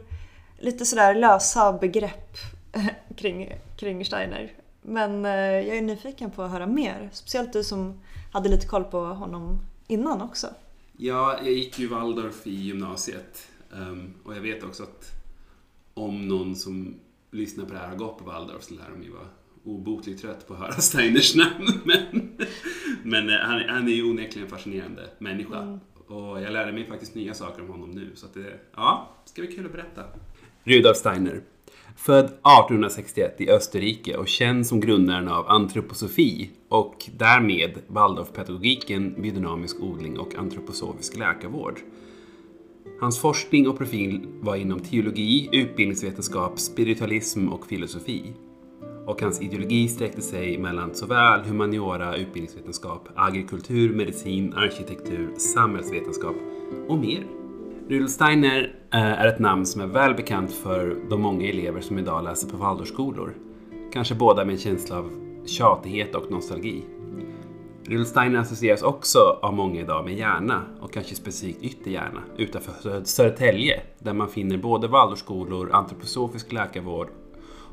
Lite 0.60 0.86
sådär 0.86 1.16
lösa 1.16 1.74
begrepp 1.74 2.38
kring, 3.18 3.54
kring 3.78 4.06
Steiner. 4.06 4.52
Men 4.86 5.26
eh, 5.26 5.32
jag 5.68 5.78
är 5.78 5.82
nyfiken 5.82 6.32
på 6.32 6.42
att 6.42 6.52
höra 6.52 6.68
mer. 6.68 7.10
Speciellt 7.14 7.54
du 7.54 7.64
som 7.64 8.00
hade 8.32 8.50
lite 8.50 8.68
koll 8.68 8.84
på 8.84 9.00
honom 9.00 9.60
innan 9.88 10.22
också. 10.22 10.48
Ja, 10.98 11.40
jag 11.44 11.54
gick 11.54 11.80
ju 11.80 11.88
Waldorf 11.88 12.48
i 12.48 12.52
gymnasiet 12.52 13.50
Ehm, 13.78 14.14
och 14.24 14.36
jag 14.36 14.42
vet 14.42 14.64
också 14.64 14.84
att 14.84 15.12
om 15.94 16.28
någon 16.28 16.56
som 16.56 16.96
lyssnar 17.32 17.66
på 17.66 17.74
det 17.74 17.80
här 17.80 17.88
har 17.88 17.96
gått 17.96 18.18
på 18.18 18.24
Waldorf 18.24 18.64
så 18.64 18.74
lär 18.74 18.90
de 18.92 19.04
ju 19.04 19.12
vara 19.12 19.28
obotligt 19.64 20.22
trött 20.22 20.48
på 20.48 20.54
att 20.54 20.60
höra 20.60 20.72
Steiners 20.72 21.36
namn. 21.36 21.68
Men, 21.84 22.38
men 23.04 23.30
eh, 23.30 23.36
han, 23.36 23.62
han 23.70 23.88
är 23.88 23.92
ju 23.92 24.04
onekligen 24.04 24.44
en 24.44 24.58
fascinerande 24.58 25.10
människa. 25.20 25.80
Och 26.08 26.42
jag 26.42 26.54
lärde 26.54 26.72
mig 26.72 26.88
faktiskt 26.88 27.16
nya 27.16 27.34
saker 27.34 27.62
om 27.62 27.70
honom 27.70 27.92
nu. 27.92 28.12
Så 28.16 28.26
att 28.26 28.34
det 28.34 28.60
ja, 28.76 29.10
ska 29.26 29.42
bli 29.42 29.56
kul 29.56 29.66
att 29.66 29.72
berätta. 29.72 30.04
Rudolf 30.64 30.98
Steiner. 30.98 31.42
Född 31.96 32.26
1861 32.26 33.42
i 33.42 33.50
Österrike 33.50 34.18
och 34.18 34.28
känd 34.28 34.68
som 34.68 34.80
grundaren 34.80 35.28
av 35.28 35.48
antroposofi 35.48 36.50
och 36.70 37.10
därmed 37.18 37.72
Waldorfpedagogiken, 37.88 39.22
biodynamisk 39.22 39.80
odling 39.80 40.20
och 40.20 40.36
antroposofisk 40.36 41.18
läkarvård. 41.18 41.80
Hans 43.02 43.20
forskning 43.20 43.68
och 43.68 43.78
profil 43.78 44.28
var 44.42 44.56
inom 44.56 44.80
teologi, 44.80 45.50
utbildningsvetenskap, 45.52 46.60
spiritualism 46.60 47.48
och 47.50 47.68
filosofi. 47.68 48.34
Och 49.06 49.22
hans 49.22 49.42
ideologi 49.42 49.88
sträckte 49.88 50.22
sig 50.22 50.58
mellan 50.58 50.96
såväl 50.96 51.40
humaniora, 51.40 52.16
utbildningsvetenskap, 52.16 53.10
agrikultur, 53.16 53.96
medicin, 53.96 54.54
arkitektur, 54.54 55.30
samhällsvetenskap 55.38 56.36
och 56.88 56.98
mer. 56.98 57.35
Rudolf 57.90 58.12
Steiner 58.12 58.76
eh, 58.94 59.00
är 59.00 59.28
ett 59.28 59.40
namn 59.40 59.66
som 59.66 59.82
är 59.82 59.88
väl 59.88 60.14
bekant 60.14 60.54
för 60.54 60.98
de 61.10 61.22
många 61.22 61.50
elever 61.50 61.82
som 61.82 62.00
idag 62.00 62.24
läser 62.24 62.50
på 62.50 62.58
Waldorfskolor. 62.58 63.34
Kanske 63.94 64.16
båda 64.16 64.46
med 64.46 64.54
en 64.54 64.60
känsla 64.60 64.98
av 64.98 65.12
tjatighet 65.46 66.16
och 66.16 66.32
nostalgi. 66.32 66.84
Rudolf 67.84 68.08
Steiner 68.08 68.40
associeras 68.40 68.82
också 68.82 69.20
av 69.42 69.54
många 69.54 69.82
idag 69.82 70.06
med 70.06 70.18
Järna 70.18 70.62
och 70.82 70.94
kanske 70.94 71.16
specifikt 71.16 71.64
ytterhjärna 71.64 72.24
utanför 72.38 73.04
Södertälje 73.04 73.82
där 74.00 74.14
man 74.14 74.30
finner 74.30 74.58
både 74.58 74.88
Waldorfskolor, 74.88 75.72
antroposofisk 75.72 76.52
läkarvård 76.52 77.08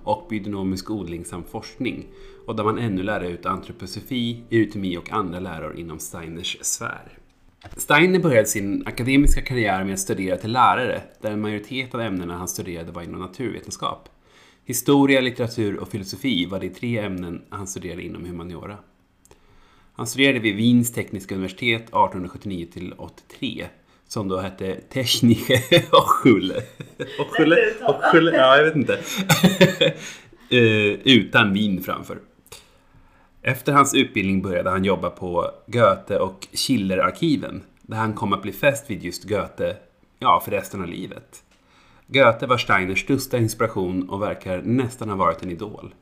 och 0.05 0.27
biodynamisk 0.31 0.91
odling 0.91 1.25
samt 1.25 1.49
forskning 1.49 2.07
och 2.47 2.57
där 2.57 2.65
man 2.65 2.79
ännu 2.79 3.03
lär 3.03 3.21
ut 3.21 3.47
antroposofi, 3.47 4.45
eutomi 4.51 4.97
och 4.97 5.13
andra 5.13 5.41
läror 5.41 5.79
inom 5.79 5.99
Steiners 5.99 6.59
sfär. 6.61 7.22
Steiner 7.77 8.19
började 8.19 8.47
sin 8.49 8.87
akademiska 8.87 9.43
karriär 9.43 9.85
med 9.85 9.95
att 9.95 10.01
studera 10.01 10.37
till 10.37 10.53
lärare 10.53 11.03
där 11.21 11.31
en 11.31 11.41
majoritet 11.41 11.95
av 11.95 12.01
ämnena 12.01 12.37
han 12.37 12.49
studerade 12.49 12.93
var 12.93 13.03
inom 13.03 13.21
naturvetenskap. 13.21 14.09
Historia, 14.65 15.21
litteratur 15.21 15.77
och 15.77 15.89
filosofi 15.89 16.47
var 16.47 16.61
de 16.61 16.69
tre 16.69 16.99
ämnen 16.99 17.43
han 17.51 17.67
studerade 17.67 18.03
inom 18.03 18.25
humaniora. 18.25 18.79
Han 19.95 20.07
studerade 20.07 20.39
vid 20.39 20.57
Wiens 20.57 20.93
tekniska 20.93 21.35
universitet 21.35 21.83
1879 21.83 22.67
till 22.73 22.93
83 22.99 23.67
som 24.09 24.29
då 24.29 24.39
hette 24.39 24.75
Technische 24.75 25.55
Hochschule. 25.91 26.63
Hochschule? 27.19 27.57
Hochschule? 27.81 28.37
Ja, 28.37 28.57
jag 28.57 28.65
vet 28.65 28.77
inte. 28.77 28.99
Eh, 30.51 30.99
Utan 31.05 31.53
Wien 31.53 31.83
framför. 31.83 32.19
Efter 33.45 33.73
hans 33.73 33.95
utbildning 33.95 34.43
började 34.43 34.71
han 34.71 34.85
jobba 34.85 35.11
på 35.11 35.51
Goethe 35.67 36.19
och 36.19 36.49
Schillerarkiven 36.53 37.63
där 37.83 37.97
han 37.97 38.15
kom 38.15 38.33
att 38.33 38.43
bli 38.43 38.53
fäst 38.53 38.91
vid 38.91 39.05
just 39.05 39.25
Goethe, 39.25 39.77
ja, 40.19 40.43
för 40.45 40.51
resten 40.51 40.81
av 40.81 40.89
livet. 40.89 41.43
Goethe 42.07 42.47
var 42.47 42.59
Steiners 42.59 43.03
största 43.03 43.39
inspiration 43.39 44.09
och 44.11 44.23
verkar 44.23 44.63
nästan 44.63 45.09
ha 45.09 45.17
varit 45.17 45.43
en 45.43 45.51
idol. 45.51 45.95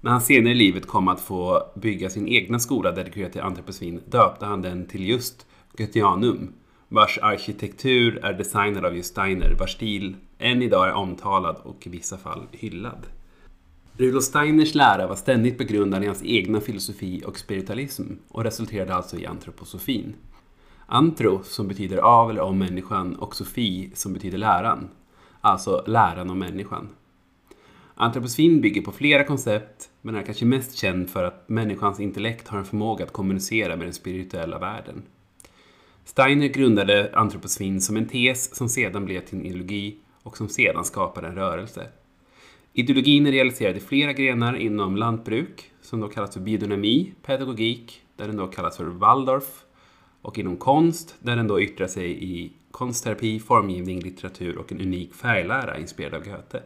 När 0.00 0.10
han 0.10 0.20
senare 0.20 0.52
i 0.52 0.54
livet 0.54 0.86
kom 0.86 1.08
att 1.08 1.20
få 1.20 1.62
bygga 1.74 2.10
sin 2.10 2.28
egna 2.28 2.58
skola 2.58 2.92
dedikerad 2.92 3.32
till 3.32 3.40
antroposofin 3.40 4.00
döpte 4.06 4.46
han 4.46 4.62
den 4.62 4.86
till 4.86 5.08
just 5.08 5.46
Goetheanum, 5.76 6.52
vars 6.88 7.18
arkitektur 7.22 8.24
är 8.24 8.32
designad 8.32 8.84
av 8.84 8.96
just 8.96 9.10
Steiner, 9.10 9.56
vars 9.58 9.72
stil 9.72 10.16
än 10.38 10.62
idag 10.62 10.88
är 10.88 10.92
omtalad 10.92 11.56
och 11.62 11.86
i 11.86 11.90
vissa 11.90 12.18
fall 12.18 12.46
hyllad. 12.52 13.06
Rudolf 13.96 14.24
Steiners 14.24 14.74
lära 14.74 15.06
var 15.06 15.16
ständigt 15.16 15.58
begrundad 15.58 16.04
i 16.04 16.06
hans 16.06 16.22
egna 16.24 16.60
filosofi 16.60 17.22
och 17.26 17.38
spiritualism 17.38 18.04
och 18.28 18.44
resulterade 18.44 18.94
alltså 18.94 19.16
i 19.16 19.26
antroposofin. 19.26 20.14
Antro, 20.86 21.42
som 21.42 21.68
betyder 21.68 21.96
av 21.96 22.30
eller 22.30 22.40
om 22.40 22.58
människan, 22.58 23.14
och 23.16 23.36
sofi, 23.36 23.90
som 23.94 24.12
betyder 24.12 24.38
läran. 24.38 24.88
Alltså 25.40 25.84
läran 25.86 26.30
om 26.30 26.38
människan. 26.38 26.88
Antroposofin 27.94 28.60
bygger 28.60 28.82
på 28.82 28.92
flera 28.92 29.24
koncept, 29.24 29.88
men 30.02 30.14
är 30.14 30.22
kanske 30.22 30.44
mest 30.44 30.78
känd 30.78 31.10
för 31.10 31.24
att 31.24 31.48
människans 31.48 32.00
intellekt 32.00 32.48
har 32.48 32.58
en 32.58 32.64
förmåga 32.64 33.04
att 33.04 33.12
kommunicera 33.12 33.76
med 33.76 33.86
den 33.86 33.94
spirituella 33.94 34.58
världen. 34.58 35.02
Steiner 36.04 36.48
grundade 36.48 37.10
antroposofin 37.14 37.80
som 37.80 37.96
en 37.96 38.08
tes 38.08 38.56
som 38.56 38.68
sedan 38.68 39.04
blev 39.04 39.20
till 39.20 39.38
en 39.38 39.46
ideologi 39.46 39.96
och 40.22 40.36
som 40.36 40.48
sedan 40.48 40.84
skapade 40.84 41.28
en 41.28 41.34
rörelse. 41.34 41.88
Ideologin 42.72 43.26
är 43.26 43.32
realiserad 43.32 43.76
i 43.76 43.80
flera 43.80 44.12
grenar 44.12 44.56
inom 44.56 44.96
lantbruk, 44.96 45.72
som 45.80 46.00
då 46.00 46.08
kallas 46.08 46.34
för 46.34 46.40
biodynami, 46.40 47.12
pedagogik, 47.22 48.02
där 48.16 48.26
den 48.26 48.36
då 48.36 48.46
kallas 48.46 48.76
för 48.76 48.84
Waldorf, 48.84 49.64
och 50.22 50.38
inom 50.38 50.56
konst, 50.56 51.14
där 51.20 51.36
den 51.36 51.48
då 51.48 51.60
yttrar 51.60 51.86
sig 51.86 52.24
i 52.24 52.52
konstterapi, 52.70 53.40
formgivning, 53.40 54.00
litteratur 54.00 54.58
och 54.58 54.72
en 54.72 54.80
unik 54.80 55.14
färglära 55.14 55.78
inspirerad 55.78 56.14
av 56.14 56.24
Goethe. 56.24 56.62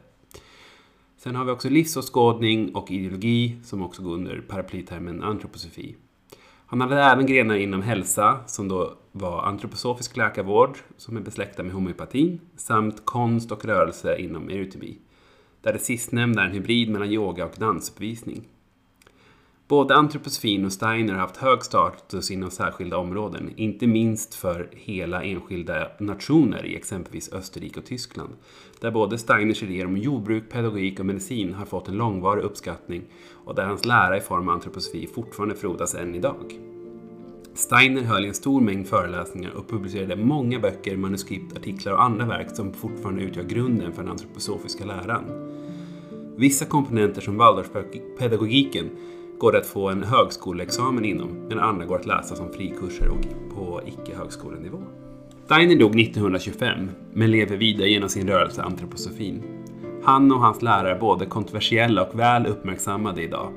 Sen 1.17 1.37
har 1.37 1.45
vi 1.45 1.51
också 1.51 1.69
livsåskådning 1.69 2.75
och 2.75 2.91
ideologi 2.91 3.57
som 3.65 3.83
också 3.83 4.03
går 4.03 4.15
under 4.15 4.41
paraplytermen 4.41 5.23
antroposofi. 5.23 5.97
Han 6.67 6.81
hade 6.81 7.03
även 7.03 7.27
grenar 7.27 7.55
inom 7.55 7.83
hälsa 7.83 8.39
som 8.47 8.69
då 8.69 8.95
var 9.13 9.43
antroposofisk 9.43 10.17
läkarvård 10.17 10.79
som 10.97 11.17
är 11.17 11.21
besläktad 11.21 11.63
med 11.63 11.73
homeopatin 11.73 12.41
samt 12.57 13.05
konst 13.05 13.53
och 13.53 13.65
rörelse 13.65 14.19
inom 14.19 14.49
eurytmi. 14.49 14.99
Där 15.65 15.73
det 15.73 15.79
sistnämnda 15.79 16.43
är 16.43 16.47
en 16.47 16.53
hybrid 16.53 16.91
mellan 16.91 17.11
yoga 17.11 17.45
och 17.45 17.55
dansuppvisning. 17.59 18.49
Både 19.69 19.95
antroposofin 19.95 20.65
och 20.65 20.73
Steiner 20.73 21.13
har 21.13 21.21
haft 21.21 21.37
hög 21.37 21.63
status 21.63 22.31
inom 22.31 22.51
särskilda 22.51 22.97
områden, 22.97 23.53
inte 23.57 23.87
minst 23.87 24.35
för 24.35 24.69
hela 24.73 25.23
enskilda 25.23 25.91
nationer 25.99 26.67
i 26.67 26.77
exempelvis 26.77 27.33
Österrike 27.33 27.81
och 27.81 27.87
Tyskland, 27.87 28.33
där 28.81 28.91
både 28.91 29.19
Steiners 29.19 29.63
idéer 29.63 29.87
om 29.87 29.97
jordbruk, 29.97 30.51
pedagogik 30.51 31.01
och 31.01 31.07
medicin 31.07 31.55
har 31.55 31.67
fått 31.67 31.89
en 31.89 31.97
långvarig 31.97 32.43
uppskattning 32.43 33.03
och 33.45 33.55
där 33.55 33.67
hans 33.67 33.85
lära 33.85 34.17
i 34.17 34.21
form 34.21 34.49
av 34.49 34.55
antroposofi 34.55 35.07
fortfarande 35.15 35.55
frodas 35.55 35.95
än 35.95 36.15
idag. 36.15 36.74
Steiner 37.55 38.03
höll 38.03 38.25
i 38.25 38.29
en 38.29 38.35
stor 38.35 38.61
mängd 38.61 38.87
föreläsningar 38.87 39.51
och 39.51 39.69
publicerade 39.69 40.17
många 40.17 40.59
böcker, 40.59 40.97
manuskript, 40.97 41.57
artiklar 41.57 41.93
och 41.93 42.03
andra 42.03 42.27
verk 42.27 42.57
som 42.57 42.73
fortfarande 42.73 43.23
utgör 43.23 43.45
grunden 43.45 43.93
för 43.93 44.03
den 44.03 44.11
antroposofiska 44.11 44.85
läran. 44.85 45.25
Vissa 46.37 46.65
komponenter 46.65 47.21
som 47.21 47.37
Waldorfpedagogiken 47.37 48.91
går 49.39 49.53
det 49.53 49.59
att 49.59 49.67
få 49.67 49.89
en 49.89 50.03
högskoleexamen 50.03 51.05
inom, 51.05 51.47
medan 51.49 51.65
andra 51.65 51.87
går 51.87 51.99
att 51.99 52.07
läsa 52.07 52.37
som 52.37 52.53
frikurser 52.53 53.09
och 53.09 53.55
på 53.57 53.81
icke-högskolenivå. 53.87 54.83
Steiner 55.45 55.77
dog 55.77 56.01
1925, 56.01 56.91
men 57.13 57.31
lever 57.31 57.57
vidare 57.57 57.89
genom 57.89 58.09
sin 58.09 58.29
rörelse 58.29 58.63
antroposofin. 58.63 59.43
Han 60.05 60.33
och 60.33 60.41
hans 60.41 60.63
lärare 60.63 60.95
är 60.95 61.01
både 61.01 61.27
kontroversiella 61.27 62.05
och 62.05 62.19
väl 62.19 62.47
uppmärksammade 62.47 63.23
idag. 63.23 63.53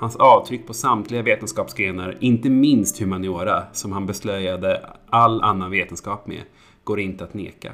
Hans 0.00 0.16
avtryck 0.16 0.66
på 0.66 0.74
samtliga 0.74 1.22
vetenskapsgrenar, 1.22 2.16
inte 2.20 2.50
minst 2.50 2.98
humaniora, 2.98 3.66
som 3.72 3.92
han 3.92 4.06
beslöjade 4.06 4.86
all 5.10 5.42
annan 5.42 5.70
vetenskap 5.70 6.26
med, 6.26 6.42
går 6.84 7.00
inte 7.00 7.24
att 7.24 7.34
neka. 7.34 7.72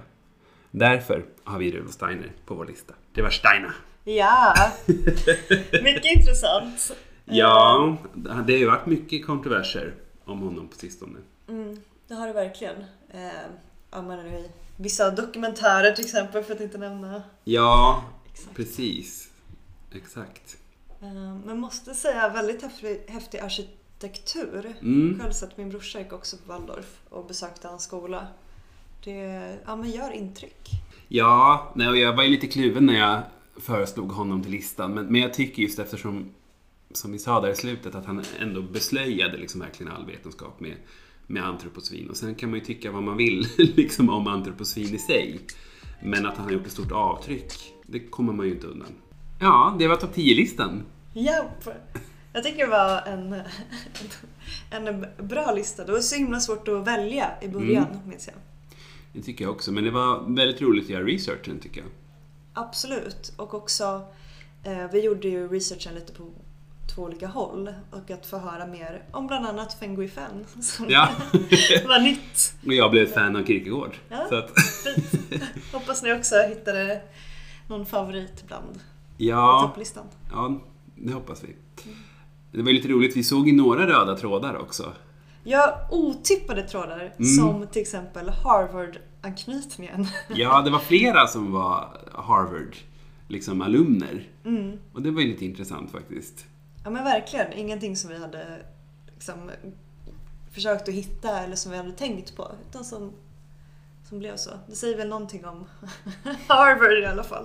Därför 0.71 1.25
har 1.45 1.59
vi 1.59 1.73
Rudolf 1.73 1.93
Steiner 1.93 2.33
på 2.47 2.55
vår 2.55 2.67
lista. 2.67 2.95
Det 3.13 3.23
var 3.23 3.31
Steiner. 3.31 3.73
Ja, 4.05 4.55
mycket 5.83 6.17
intressant. 6.17 6.93
Ja, 7.25 7.97
det 8.15 8.53
har 8.53 8.59
ju 8.59 8.67
varit 8.67 8.87
mycket 8.87 9.27
kontroverser 9.27 9.95
om 10.25 10.41
honom 10.41 10.69
på 10.69 10.77
sistone. 10.77 11.19
Mm, 11.49 11.81
det 12.09 12.15
har 12.15 12.27
det 12.27 12.33
verkligen. 12.33 12.77
Eh, 13.11 13.21
ja, 13.91 14.03
men 14.03 14.27
i 14.27 14.51
vissa 14.77 15.11
dokumentärer 15.11 15.93
till 15.93 16.05
exempel, 16.05 16.43
för 16.43 16.55
att 16.55 16.61
inte 16.61 16.79
nämna. 16.79 17.23
Ja, 17.45 18.05
Exakt. 18.33 18.57
precis. 18.57 19.29
Exakt. 19.95 20.57
Eh, 21.07 21.39
Men 21.47 21.61
måste 21.61 21.95
säga 21.95 22.29
väldigt 22.29 22.63
häftig, 22.63 22.99
häftig 23.09 23.39
arkitektur. 23.39 24.75
Mm. 24.81 25.21
Själv 25.21 25.33
sett 25.33 25.57
min 25.57 25.69
brorsa 25.69 25.99
gick 25.99 26.13
också 26.13 26.37
på 26.37 26.53
Waldorf 26.53 27.01
och 27.09 27.27
besökte 27.27 27.69
hans 27.69 27.85
skola. 27.85 28.27
Det 29.05 29.59
ja, 29.67 29.77
men 29.77 29.91
gör 29.91 30.11
intryck. 30.11 30.71
Ja, 31.09 31.73
nej, 31.75 31.89
och 31.89 31.97
jag 31.97 32.17
var 32.17 32.23
ju 32.23 32.29
lite 32.29 32.47
kluven 32.47 32.87
när 32.87 32.99
jag 32.99 33.23
föreslog 33.57 34.13
honom 34.13 34.43
till 34.43 34.53
listan. 34.53 34.95
Men, 34.95 35.07
men 35.07 35.21
jag 35.21 35.35
tycker 35.35 35.63
just 35.63 35.79
eftersom, 35.79 36.31
som 36.91 37.13
vi 37.13 37.19
sa 37.19 37.41
där 37.41 37.51
i 37.51 37.55
slutet, 37.55 37.95
att 37.95 38.07
han 38.07 38.25
ändå 38.41 38.63
beslöjade 38.63 39.37
liksom 39.37 39.61
verkligen 39.61 39.93
all 39.93 40.07
vetenskap 40.07 40.61
med, 40.61 40.77
med 41.27 41.45
antroposofin. 41.45 42.11
Och 42.11 42.17
sen 42.17 42.35
kan 42.35 42.51
man 42.51 42.59
ju 42.59 42.65
tycka 42.65 42.93
vad 42.93 43.03
man 43.03 43.17
vill 43.17 43.47
liksom 43.59 44.11
om 44.11 44.27
antroposofin 44.27 44.95
i 44.95 44.99
sig. 44.99 45.41
Men 46.03 46.27
att 46.27 46.37
han 46.37 46.45
har 46.45 46.53
gjort 46.53 46.67
ett 46.67 46.73
stort 46.73 46.93
avtryck, 46.93 47.53
det 47.87 48.01
kommer 48.01 48.33
man 48.33 48.47
ju 48.47 48.53
inte 48.53 48.67
undan. 48.67 48.89
Ja, 49.41 49.77
det 49.79 49.89
var 49.89 49.97
topp 49.97 50.17
10-listan. 50.17 50.83
Japp! 51.17 51.69
Jag 52.33 52.43
tycker 52.43 52.59
det 52.59 52.71
var 52.71 53.03
en, 53.07 53.43
en, 54.71 55.07
bra 55.19 55.53
lista. 55.53 55.85
Det 55.85 55.93
var 55.93 56.01
så 56.01 56.17
himla 56.17 56.41
svårt 56.41 56.69
att 56.69 56.87
välja 56.87 57.31
i 57.41 57.49
början, 57.49 57.87
minns 58.07 58.27
jag. 58.27 58.37
Det 59.13 59.23
tycker 59.23 59.45
jag 59.45 59.53
också. 59.53 59.73
Men 59.73 59.85
det 59.85 59.91
var 59.91 60.37
väldigt 60.37 60.61
roligt 60.61 60.85
att 60.85 60.91
göra 60.91 61.05
researchen, 61.05 61.59
tycker 61.61 61.81
jag. 61.81 61.91
Absolut. 62.53 63.33
Och 63.37 63.55
också, 63.55 64.03
eh, 64.63 64.91
vi 64.93 65.01
gjorde 65.01 65.29
ju 65.29 65.49
researchen 65.49 65.95
lite 65.95 66.13
på 66.13 66.25
två 66.95 67.03
olika 67.03 67.27
håll. 67.27 67.75
Och 67.91 68.11
att 68.11 68.27
få 68.27 68.39
höra 68.39 68.67
mer 68.67 69.03
om 69.11 69.27
bland 69.27 69.47
annat 69.47 69.79
Feng 69.79 69.95
Guifen. 69.95 70.47
Som 70.61 70.87
Ja. 70.89 71.09
var 71.87 72.01
nytt. 72.01 72.55
Och 72.67 72.73
jag 72.73 72.91
blev 72.91 73.07
fan 73.07 73.37
av 73.37 73.45
Kierkegaard. 73.45 73.97
Ja. 74.09 74.27
Så 74.29 74.35
att, 74.35 74.51
Fint. 74.85 75.43
Hoppas 75.73 76.03
ni 76.03 76.13
också 76.13 76.35
hittade 76.49 77.01
någon 77.69 77.87
favorit 77.87 78.45
bland 78.47 78.81
ja, 79.17 79.63
topplistan. 79.67 80.05
ja, 80.31 80.61
det 80.97 81.13
hoppas 81.13 81.45
vi. 81.45 81.57
Det 82.53 82.63
var 82.63 82.73
lite 82.73 82.89
roligt, 82.89 83.17
vi 83.17 83.25
såg 83.25 83.49
ju 83.49 83.55
några 83.57 83.87
röda 83.87 84.17
trådar 84.17 84.57
också. 84.57 84.93
Ja, 85.45 85.89
otippade 85.91 86.63
trådar 86.63 86.99
Mm. 87.19 87.25
som 87.31 87.67
till 87.67 87.83
exempel 87.83 88.29
Harvard-anknytningen. 88.29 90.07
Ja, 90.29 90.63
det 90.63 90.71
var 90.71 90.79
flera 90.79 91.27
som 91.27 91.53
var 91.53 91.99
Harvard, 92.15 92.77
liksom 93.29 93.63
alumner. 93.63 94.29
Mm. 94.45 94.79
Och 94.93 95.03
det 95.03 95.11
var 95.11 95.21
ju 95.21 95.29
lite 95.29 95.45
intressant 95.45 95.91
faktiskt. 95.91 96.47
Ja 96.85 96.91
men 96.91 97.05
verkligen, 97.05 97.53
ingenting 97.53 97.97
som 97.97 98.11
vi 98.11 98.19
hade 98.19 98.47
liksom, 99.15 99.51
försökt 100.53 100.89
att 100.89 100.95
hitta 100.95 101.41
eller 101.41 101.57
som 101.57 101.73
vi 101.73 101.79
hade 101.79 101.93
tänkt 101.93 102.37
på. 102.37 102.53
Utan 102.71 102.85
som, 102.85 103.13
som 104.09 104.19
blev 104.19 104.37
så. 104.37 104.51
Det 104.69 104.75
säger 104.77 104.97
väl 104.97 105.09
någonting 105.09 105.45
om 105.47 105.65
Harvard 106.49 106.99
i 107.03 107.07
alla 107.07 107.25
fall. 107.25 107.45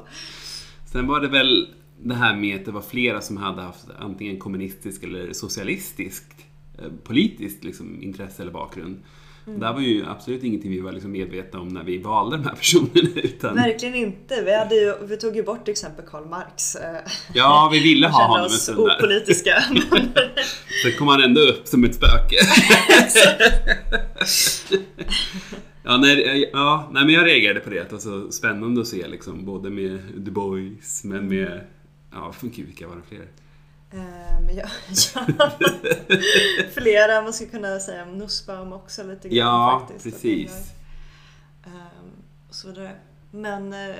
Sen 0.91 1.07
var 1.07 1.19
det 1.19 1.27
väl 1.27 1.73
det 2.03 2.15
här 2.15 2.35
med 2.35 2.55
att 2.59 2.65
det 2.65 2.71
var 2.71 2.81
flera 2.81 3.21
som 3.21 3.37
hade 3.37 3.61
haft 3.61 3.85
antingen 3.99 4.39
kommunistisk 4.39 5.03
eller 5.03 5.33
socialistiskt 5.33 6.35
eh, 6.79 6.85
politiskt 7.03 7.63
liksom, 7.63 8.01
intresse 8.03 8.41
eller 8.41 8.51
bakgrund. 8.51 8.99
Mm. 9.47 9.59
Det 9.59 9.65
här 9.65 9.73
var 9.73 9.81
ju 9.81 10.05
absolut 10.05 10.43
ingenting 10.43 10.71
vi 10.71 10.79
var 10.79 10.91
liksom 10.91 11.11
medvetna 11.11 11.59
om 11.59 11.67
när 11.67 11.83
vi 11.83 11.97
valde 11.97 12.37
de 12.37 12.43
här 12.43 12.55
personerna. 12.55 13.09
Utan, 13.23 13.55
Verkligen 13.55 13.95
inte. 13.95 14.41
Vi, 14.45 14.55
hade 14.57 14.75
ju, 14.75 14.93
vi 15.07 15.17
tog 15.17 15.35
ju 15.35 15.43
bort 15.43 15.65
till 15.65 15.71
exempel 15.71 16.05
Karl 16.05 16.25
Marx. 16.29 16.75
eh, 16.75 16.97
ja, 17.33 17.69
vi 17.73 17.79
ville 17.79 18.07
ha 18.07 18.27
honom 18.27 18.43
en 18.43 18.49
stund 18.49 18.77
där. 18.87 18.95
opolitiska. 18.97 19.63
Men- 19.91 20.13
Sen 20.83 20.91
kom 20.97 21.07
han 21.07 21.21
ändå 21.23 21.41
upp 21.41 21.67
som 21.67 21.83
ett 21.83 21.95
spöke. 21.95 22.35
ja, 25.83 25.97
nej, 25.97 26.49
ja, 26.53 26.89
nej, 26.93 27.05
men 27.05 27.13
jag 27.13 27.25
reagerade 27.25 27.59
på 27.59 27.69
det. 27.69 27.79
Att 27.79 27.89
det 27.89 27.95
var 27.95 28.01
så 28.01 28.31
spännande 28.31 28.81
att 28.81 28.87
se 28.87 29.07
liksom, 29.07 29.45
både 29.45 29.69
med 29.69 29.99
Du 30.17 30.31
Bois, 30.31 31.03
men 31.03 31.27
med... 31.27 31.61
Ja, 32.11 32.33
vilka 32.41 32.87
var 32.87 32.95
det 32.95 33.01
fler? 33.01 33.27
Men 34.41 34.55
ja, 34.55 34.67
ja. 35.37 35.51
Flera, 36.73 37.21
man 37.21 37.33
skulle 37.33 37.49
kunna 37.49 37.79
säga 37.79 38.03
om 38.03 38.17
Nussbaum 38.17 38.73
också 38.73 39.03
lite 39.03 39.29
grann 39.29 39.37
Ja, 39.37 39.85
faktiskt. 39.87 40.15
att 40.15 40.21
precis. 40.21 40.71
ehm, 41.65 42.11
och 42.49 42.55
så 42.55 42.67
vidare. 42.67 42.95
Men, 43.31 43.73
eh, 43.73 43.95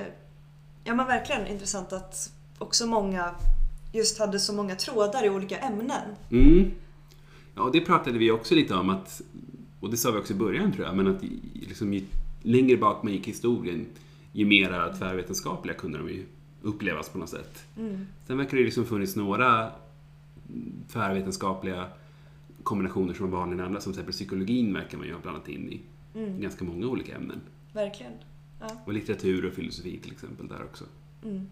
ja 0.83 0.95
men 0.95 1.07
verkligen 1.07 1.47
intressant 1.47 1.93
att 1.93 2.31
också 2.57 2.85
många 2.87 3.35
just 3.93 4.19
hade 4.19 4.39
så 4.39 4.53
många 4.53 4.75
trådar 4.75 5.25
i 5.25 5.29
olika 5.29 5.57
ämnen. 5.57 6.15
Mm. 6.31 6.71
Ja, 7.55 7.61
och 7.61 7.71
det 7.71 7.81
pratade 7.81 8.17
vi 8.17 8.31
också 8.31 8.55
lite 8.55 8.73
om 8.75 8.89
att, 8.89 9.21
och 9.79 9.89
det 9.91 9.97
sa 9.97 10.11
vi 10.11 10.19
också 10.19 10.33
i 10.33 10.35
början 10.35 10.71
tror 10.71 10.85
jag, 10.85 10.95
men 10.95 11.07
att 11.15 11.23
liksom, 11.53 11.93
ju 11.93 12.05
längre 12.41 12.77
bak 12.77 13.03
man 13.03 13.13
gick 13.13 13.27
i 13.27 13.31
historien, 13.31 13.85
ju 14.31 14.45
mera 14.45 14.93
tvärvetenskapliga 14.93 15.75
kunde 15.75 15.97
de 15.97 16.09
ju 16.09 16.25
upplevas 16.61 17.09
på 17.09 17.17
något 17.17 17.29
sätt. 17.29 17.63
Mm. 17.77 18.07
Sen 18.27 18.37
verkar 18.37 18.57
det 18.57 18.63
liksom 18.63 18.85
funnits 18.85 19.15
några 19.15 19.71
tvärvetenskapliga 20.91 21.87
kombinationer 22.63 23.13
som 23.13 23.31
var 23.31 23.39
vanligare 23.39 23.61
än 23.61 23.67
andra, 23.67 23.81
som 23.81 23.93
till 23.93 23.99
exempel 23.99 24.13
psykologin 24.13 24.73
verkar 24.73 24.97
man 24.97 25.07
ju 25.07 25.13
ha 25.13 25.21
blandat 25.21 25.47
in 25.49 25.69
i 25.69 25.81
Mm. 26.15 26.41
ganska 26.41 26.63
många 26.65 26.87
olika 26.87 27.15
ämnen. 27.15 27.41
Verkligen. 27.73 28.11
Ja. 28.59 28.67
Och 28.85 28.93
litteratur 28.93 29.45
och 29.45 29.53
filosofi 29.53 29.99
till 29.99 30.11
exempel 30.11 30.47
där 30.47 30.63
också. 30.63 30.85
Mm. 31.23 31.47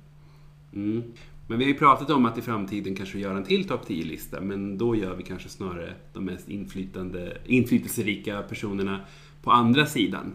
Mm. 0.73 1.03
Men 1.47 1.57
vi 1.59 1.63
har 1.65 1.71
ju 1.71 1.77
pratat 1.77 2.09
om 2.09 2.25
att 2.25 2.37
i 2.37 2.41
framtiden 2.41 2.95
kanske 2.95 3.19
göra 3.19 3.37
en 3.37 3.43
till 3.43 3.67
topp 3.67 3.87
10-lista, 3.87 4.41
men 4.41 4.77
då 4.77 4.95
gör 4.95 5.15
vi 5.15 5.23
kanske 5.23 5.49
snarare 5.49 5.93
de 6.13 6.25
mest 6.25 6.49
inflytande, 6.49 7.37
inflytelserika 7.45 8.41
personerna 8.41 8.99
på 9.43 9.51
andra 9.51 9.85
sidan. 9.85 10.33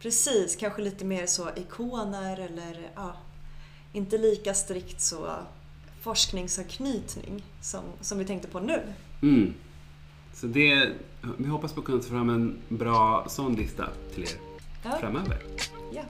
Precis, 0.00 0.56
kanske 0.56 0.82
lite 0.82 1.04
mer 1.04 1.26
så 1.26 1.48
ikoner 1.56 2.40
eller 2.40 2.90
ja, 2.94 3.16
inte 3.92 4.18
lika 4.18 4.54
strikt 4.54 5.00
så 5.00 5.34
forskningsanknytning 6.00 7.42
som, 7.60 7.84
som 8.00 8.18
vi 8.18 8.24
tänkte 8.24 8.48
på 8.48 8.60
nu. 8.60 8.82
Mm. 9.22 9.54
Så 10.34 10.46
det, 10.46 10.90
vi 11.38 11.48
hoppas 11.48 11.72
på 11.72 11.80
att 11.80 11.86
kunna 11.86 12.02
ta 12.02 12.08
fram 12.08 12.28
en 12.30 12.58
bra 12.68 13.26
sån 13.28 13.54
lista 13.54 13.88
till 14.14 14.22
er 14.22 14.28
Ja, 14.84 14.96
framöver. 15.00 15.38
ja, 15.92 16.02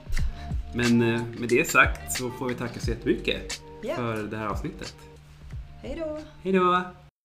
Men 0.75 1.01
eh, 1.01 1.21
med 1.39 1.49
det 1.49 1.69
sagt 1.69 2.11
så 2.13 2.29
får 2.31 2.47
vi 2.49 2.55
tacka 2.55 2.79
så 2.79 2.89
jättemycket 2.91 3.61
ja. 3.81 3.95
för 3.95 4.23
det 4.23 4.37
här 4.37 4.47
avsnittet. 4.47 4.95
Hej 5.81 5.95
då! 5.99 6.19
Hej 6.43 6.53
då! 6.53 6.81